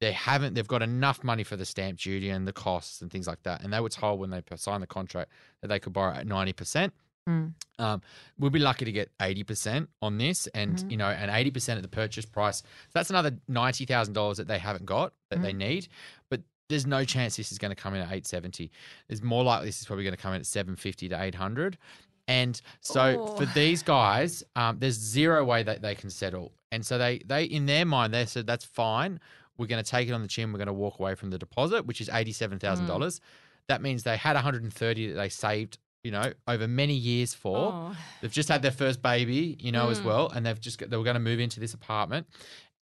[0.00, 3.26] They haven't, they've got enough money for the stamp duty and the costs and things
[3.26, 3.62] like that.
[3.62, 5.30] And they were told when they signed the contract
[5.60, 6.90] that they could borrow at 90%.
[7.28, 7.52] Mm.
[7.78, 8.02] Um,
[8.38, 10.90] we'll be lucky to get 80% on this and, Mhm.
[10.90, 12.58] you know, and 80% of the purchase price.
[12.62, 15.88] So that's another $90,000 that they haven't got that they need.
[16.30, 18.70] But there's no chance this is going to come in at 870.
[19.08, 21.78] There's more likely this is probably going to come in at 750 to 800.
[22.26, 23.52] And so for Oh.
[23.54, 26.52] these guys, um, there's zero way that they can settle.
[26.72, 29.20] And so they, they in their mind, they said, that's fine.
[29.56, 30.52] We're going to take it on the chin.
[30.52, 33.20] We're going to walk away from the deposit, which is $87,000.
[33.68, 37.72] That means they had 130 that they saved, you know, over many years for.
[37.72, 37.96] Oh.
[38.20, 40.04] They've just had their first baby, you know, as Mm.
[40.04, 42.26] well, and they've just got, they were going to move into this apartment,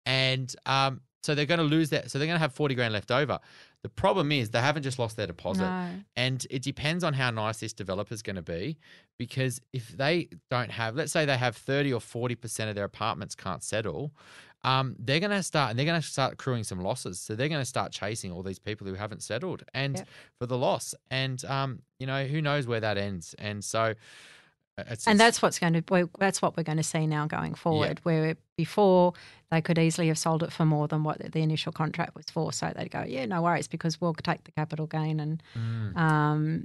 [0.05, 2.11] and um, so they're going to lose that.
[2.11, 3.39] So they're going to have forty grand left over.
[3.83, 5.91] The problem is they haven't just lost their deposit, No.
[6.17, 8.79] and it depends on how nice this developer is going to be,
[9.19, 12.85] because if they don't have, let's say they have thirty or forty percent of their
[12.85, 14.13] apartments can't settle.
[14.65, 17.21] Um, they're going to start, and they're going to start accruing some losses.
[17.21, 20.09] So they're going to start chasing all these people who haven't settled, and Yep.
[20.41, 20.95] for the loss.
[21.11, 23.35] And um, you know, who knows where that ends?
[23.39, 23.95] And so,
[24.79, 27.27] uh, it's, And that's what's going to we- that's what we're going to see now
[27.27, 28.01] going forward.
[28.03, 29.13] Where before
[29.53, 32.53] they could easily have sold it for more than what the initial contract was for,
[32.53, 35.97] so they'd go, yeah, no worries, because we'll take the capital gain and Mm.
[35.97, 36.65] um,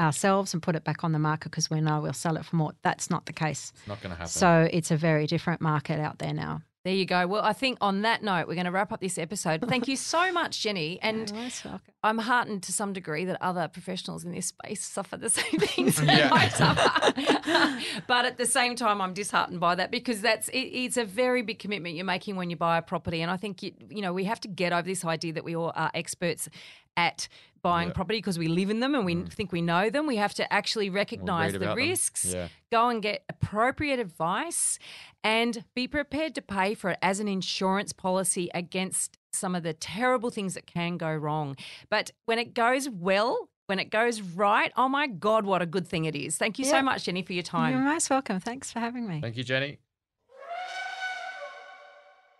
[0.00, 2.56] ourselves and put it back on the market because we know we'll sell it for
[2.56, 2.72] more.
[2.82, 3.72] That's not the case.
[3.76, 4.28] It's not going to happen.
[4.28, 6.62] So it's a very different market out there now.
[6.84, 7.26] There you go.
[7.26, 9.64] Well, I think on that note, we're going to wrap up this episode.
[9.66, 10.98] Thank you so much, Jennie.
[11.02, 11.80] And You're most welcome.
[12.02, 15.96] I'm heartened to some degree that other professionals in this space suffer the same things
[15.96, 16.28] that Yeah.
[16.30, 18.02] I suffer.
[18.06, 21.40] but at the same time, I'm disheartened by that because that's it, it's a very
[21.40, 23.22] big commitment you're making when you buy a property.
[23.22, 25.56] And I think you, you know we have to get over this idea that we
[25.56, 26.50] all are experts
[26.98, 27.28] at
[27.64, 27.94] buying Yeah.
[27.94, 29.32] property because we live in them and we mm.
[29.32, 30.06] think we know them.
[30.06, 32.48] We have to actually recognise read the risks, Yeah.
[32.70, 34.78] go and get appropriate advice,
[35.24, 39.72] and be prepared to pay for it as an insurance policy against some of the
[39.72, 41.56] terrible things that can go wrong.
[41.88, 45.88] But when it goes well, when it goes right, oh my God, what a good
[45.88, 46.36] thing it is.
[46.36, 47.72] Thank you so much, Jennie, for your time.
[47.72, 48.40] You're most welcome.
[48.40, 49.22] Thanks for having me.
[49.22, 49.78] Thank you, Jennie.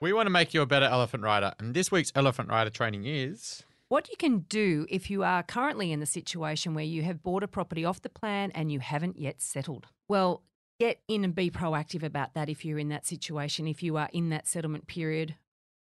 [0.02, 3.06] We want to make you a better elephant rider, and this week's elephant rider training
[3.06, 3.62] is.
[3.95, 7.45] What you can do if you are currently in the situation where you have bought
[7.45, 9.86] a property off the plan and you haven't yet settled.
[10.09, 10.42] Well,
[10.80, 14.09] get in and be proactive about that if you're in that situation, if you are
[14.12, 15.36] in that settlement period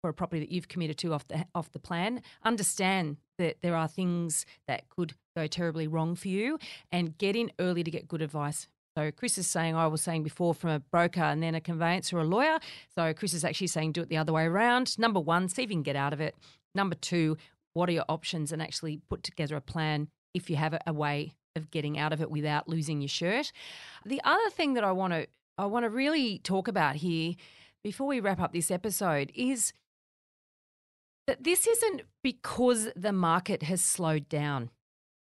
[0.00, 2.22] for a property that you've committed to off the off the plan.
[2.42, 6.58] Understand that there are things that could go terribly wrong for you
[6.90, 8.66] and get in early to get good advice.
[8.96, 12.16] So Chris is saying I was saying before from a broker and then a conveyancer
[12.16, 12.60] or a lawyer.
[12.94, 14.98] So Chris is actually saying do it the other way around.
[14.98, 16.34] Number one, see if you can get out of it.
[16.74, 17.36] Number two,
[17.74, 21.32] what are your options and actually put together a plan if you have a, way
[21.56, 23.52] of getting out of it without losing your shirt.
[24.04, 25.26] The other thing that I want to
[25.58, 27.34] I want to really talk about here
[27.84, 29.72] before we wrap up this episode is
[31.26, 34.70] that this isn't because the market has slowed down.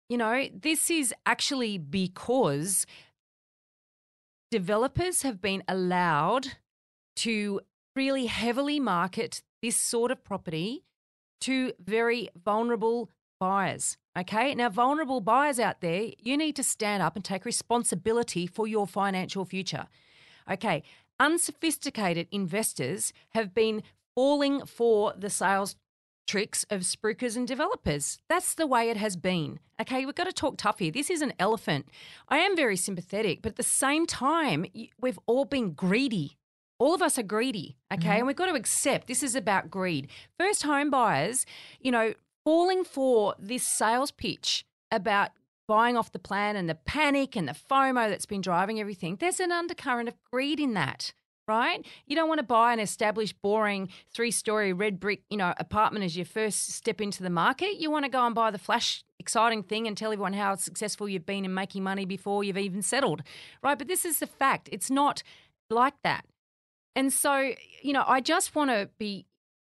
[0.09, 2.85] You know, this is actually because
[4.49, 6.53] developers have been allowed
[7.17, 7.61] to
[7.95, 10.83] really heavily market this sort of property
[11.43, 13.09] to very vulnerable
[13.39, 13.97] buyers.
[14.17, 14.55] Okay.
[14.55, 18.87] Now, vulnerable buyers out there, you need to stand up and take responsibility for your
[18.87, 19.87] financial future.
[20.49, 20.83] Okay.
[21.19, 23.83] Unsophisticated investors have been
[24.15, 25.75] falling for the sales
[26.25, 28.19] tricks of spruikers and developers.
[28.29, 29.59] That's the way it has been.
[29.79, 30.91] Okay, we've got to talk tough here.
[30.91, 31.87] This is an elephant.
[32.29, 34.65] I am very sympathetic, but at the same time,
[34.99, 36.37] we've all been greedy.
[36.79, 38.01] All of us are greedy, okay?
[38.01, 38.17] Mm-hmm.
[38.17, 40.07] And we've got to accept this is about greed.
[40.39, 41.45] First home buyers,
[41.79, 42.13] you know,
[42.43, 45.31] falling for this sales pitch about
[45.67, 49.39] buying off the plan and the panic and the FOMO that's been driving everything, there's
[49.39, 51.13] an undercurrent of greed in that
[51.47, 51.85] right?
[52.05, 56.15] You don't want to buy an established, boring three-story red brick, you know, apartment as
[56.15, 57.75] your first step into the market.
[57.79, 61.09] You want to go and buy the flash, exciting thing and tell everyone how successful
[61.09, 63.23] you've been in making money before you've even settled,
[63.61, 63.77] right?
[63.77, 64.69] But this is the fact.
[64.71, 65.23] It's not
[65.69, 66.25] like that.
[66.95, 69.25] And so, you know, I just want to be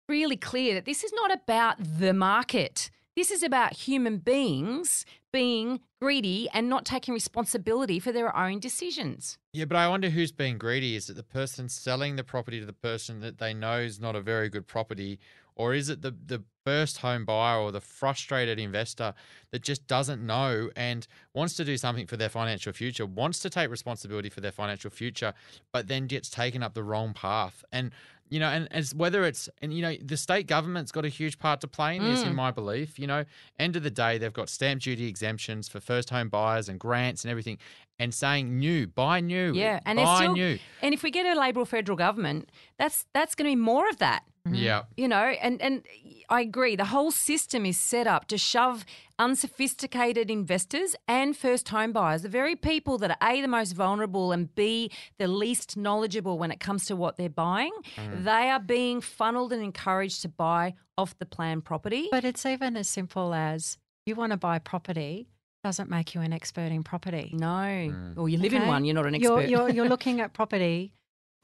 [0.08, 2.90] really clear that this is not about the market.
[3.16, 9.38] This is about human beings being greedy and not taking responsibility for their own decisions.
[9.52, 10.96] Yeah, but I wonder who's being greedy.
[10.96, 14.16] Is it the person selling the property to the person that they know is not
[14.16, 15.18] a very good property?
[15.56, 19.14] Or is it the, the first home buyer or the frustrated investor
[19.52, 23.50] that just doesn't know and wants to do something for their financial future, wants to
[23.50, 25.32] take responsibility for their financial future,
[25.72, 27.64] but then gets taken up the wrong path?
[27.72, 27.90] And
[28.28, 31.38] you know, and as whether it's and you know, the state government's got a huge
[31.38, 32.34] part to play in this, in mm.
[32.34, 32.98] my belief.
[32.98, 33.24] You know,
[33.58, 37.22] end of the day, they've got stamp duty exemptions for first home buyers and grants
[37.24, 37.58] and everything,
[37.98, 40.58] and saying new, buy new, yeah, and buy still, new.
[40.82, 43.98] And if we get a Labor federal government, that's that's going to be more of
[43.98, 44.24] that.
[44.46, 44.54] Mm-hmm.
[44.54, 45.82] Yeah, you know, and and
[46.28, 46.76] I agree.
[46.76, 48.84] The whole system is set up to shove
[49.18, 54.32] unsophisticated investors and first home buyers, the very people that are A, the most vulnerable
[54.32, 58.24] and B, the least knowledgeable when it comes to what they're buying, mm.
[58.24, 62.08] they are being funneled and encouraged to buy off the plan property.
[62.10, 65.28] But it's even as simple as you want to buy property
[65.64, 67.32] doesn't make you an expert in property.
[67.32, 67.46] No.
[67.46, 68.14] Mm.
[68.14, 68.62] Well, you live okay?
[68.62, 69.48] in one, you're not an expert.
[69.48, 70.92] You're, you're, you're looking at property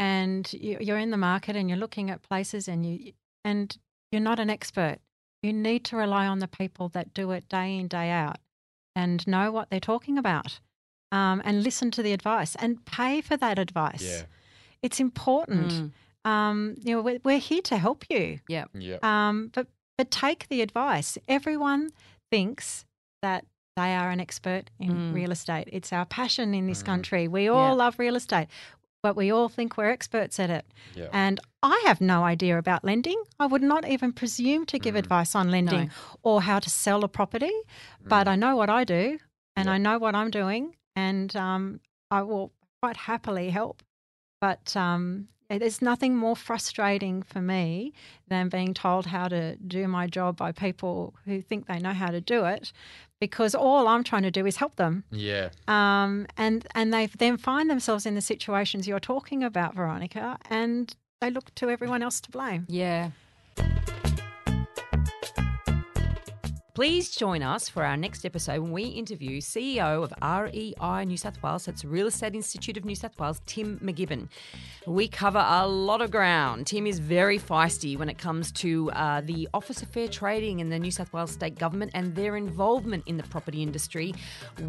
[0.03, 3.13] and you're in the market and you're looking at places and you
[3.45, 3.79] and
[4.11, 4.99] you're not an expert.
[5.45, 8.39] You need to rely on the people that do it day in, day out
[8.97, 10.59] and know what they're talking about
[11.13, 14.03] um, and listen to the advice and pay for that advice.
[14.03, 14.23] Yeah.
[14.83, 15.71] It's important.
[15.73, 15.91] Mm.
[16.29, 18.41] Um, you know, we're, we're, here to help you.
[18.49, 18.65] Yeah.
[18.75, 18.99] Yeah.
[19.03, 19.69] Um, but
[19.99, 21.17] but take the advice.
[21.29, 21.91] Everyone
[22.31, 22.85] thinks
[23.23, 23.45] that
[23.77, 25.15] they are an expert in mm.
[25.15, 25.69] real estate.
[25.73, 26.87] It's our passion in this mm.
[26.87, 27.29] country.
[27.29, 27.85] We all yeah.
[27.85, 28.49] love real estate
[29.03, 30.65] but we all think we're experts at it.
[30.95, 31.09] Yeah.
[31.13, 33.23] And I have no idea about lending.
[33.39, 34.99] I would not even presume to give mm.
[34.99, 36.19] advice on lending no.
[36.23, 38.09] or how to sell a property, mm.
[38.09, 39.19] but I know what I do
[39.57, 39.73] and yeah.
[39.73, 41.81] I know what I'm doing, and um,
[42.11, 43.83] I will quite happily help.
[44.41, 47.93] But um, there's nothing more frustrating for me
[48.29, 52.09] than being told how to do my job by people who think they know how
[52.09, 52.73] to do it
[53.23, 55.05] because all I'm trying to do is help them.
[55.13, 55.51] Yeah.
[55.69, 60.93] Um, and and they then find themselves in the situations you're talking about, Veronica, and
[61.21, 62.67] they look to everyone else to blame.
[62.69, 63.11] Yeah.
[66.75, 71.43] Please join us for our next episode when we interview CEO of REI New South
[71.43, 74.31] Wales, that's Real Estate Institute of New South Wales, Tim McGibbon.
[74.87, 76.67] We cover a lot of ground.
[76.67, 80.71] Tim is very feisty when it comes to uh, the Office of Fair Trading in
[80.71, 84.15] the New South Wales state government and their involvement in the property industry,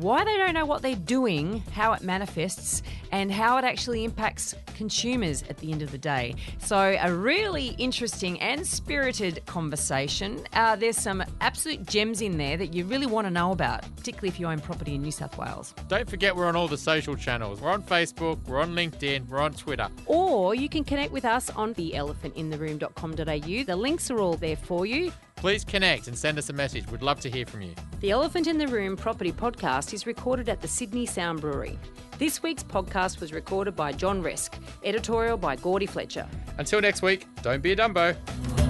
[0.02, 4.54] why they don't know what they're doing, how it manifests, and how it actually impacts
[4.76, 6.36] consumers at the end of the day.
[6.60, 10.46] So, a really interesting and spirited conversation.
[10.52, 14.28] Uh, there's some absolute gems in there that you really want to know about, particularly
[14.28, 15.76] if you own property in New South Wales.
[15.90, 17.62] Don't forget we're on all the social channels.
[17.62, 19.88] We're on Facebook, we're on LinkedIn, we're on Twitter.
[20.08, 23.64] Or you can connect with us on theelephantintheroom.com.au.
[23.64, 25.12] The links are all there for you.
[25.36, 26.90] Please connect and send us a message.
[26.90, 27.76] We'd love to hear from you.
[28.00, 31.78] The Elephant in the Room property podcast is recorded at the Sydney Sound Brewery.
[32.18, 36.28] This week's podcast was recorded by John Resk, editorial by Gordy Fletcher.
[36.58, 38.63] Until next week, don't be a Dumbo.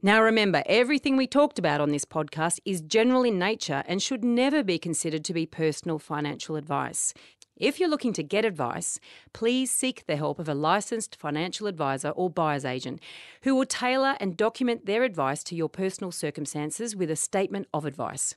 [0.00, 4.24] Now, remember, everything we talked about on this podcast is general in nature and should
[4.24, 7.12] never be considered to be personal financial advice.
[7.56, 9.00] If you're looking to get advice,
[9.32, 13.00] please seek the help of a licensed financial advisor or buyer's agent
[13.42, 17.84] who will tailor and document their advice to your personal circumstances with a statement of
[17.84, 18.36] advice.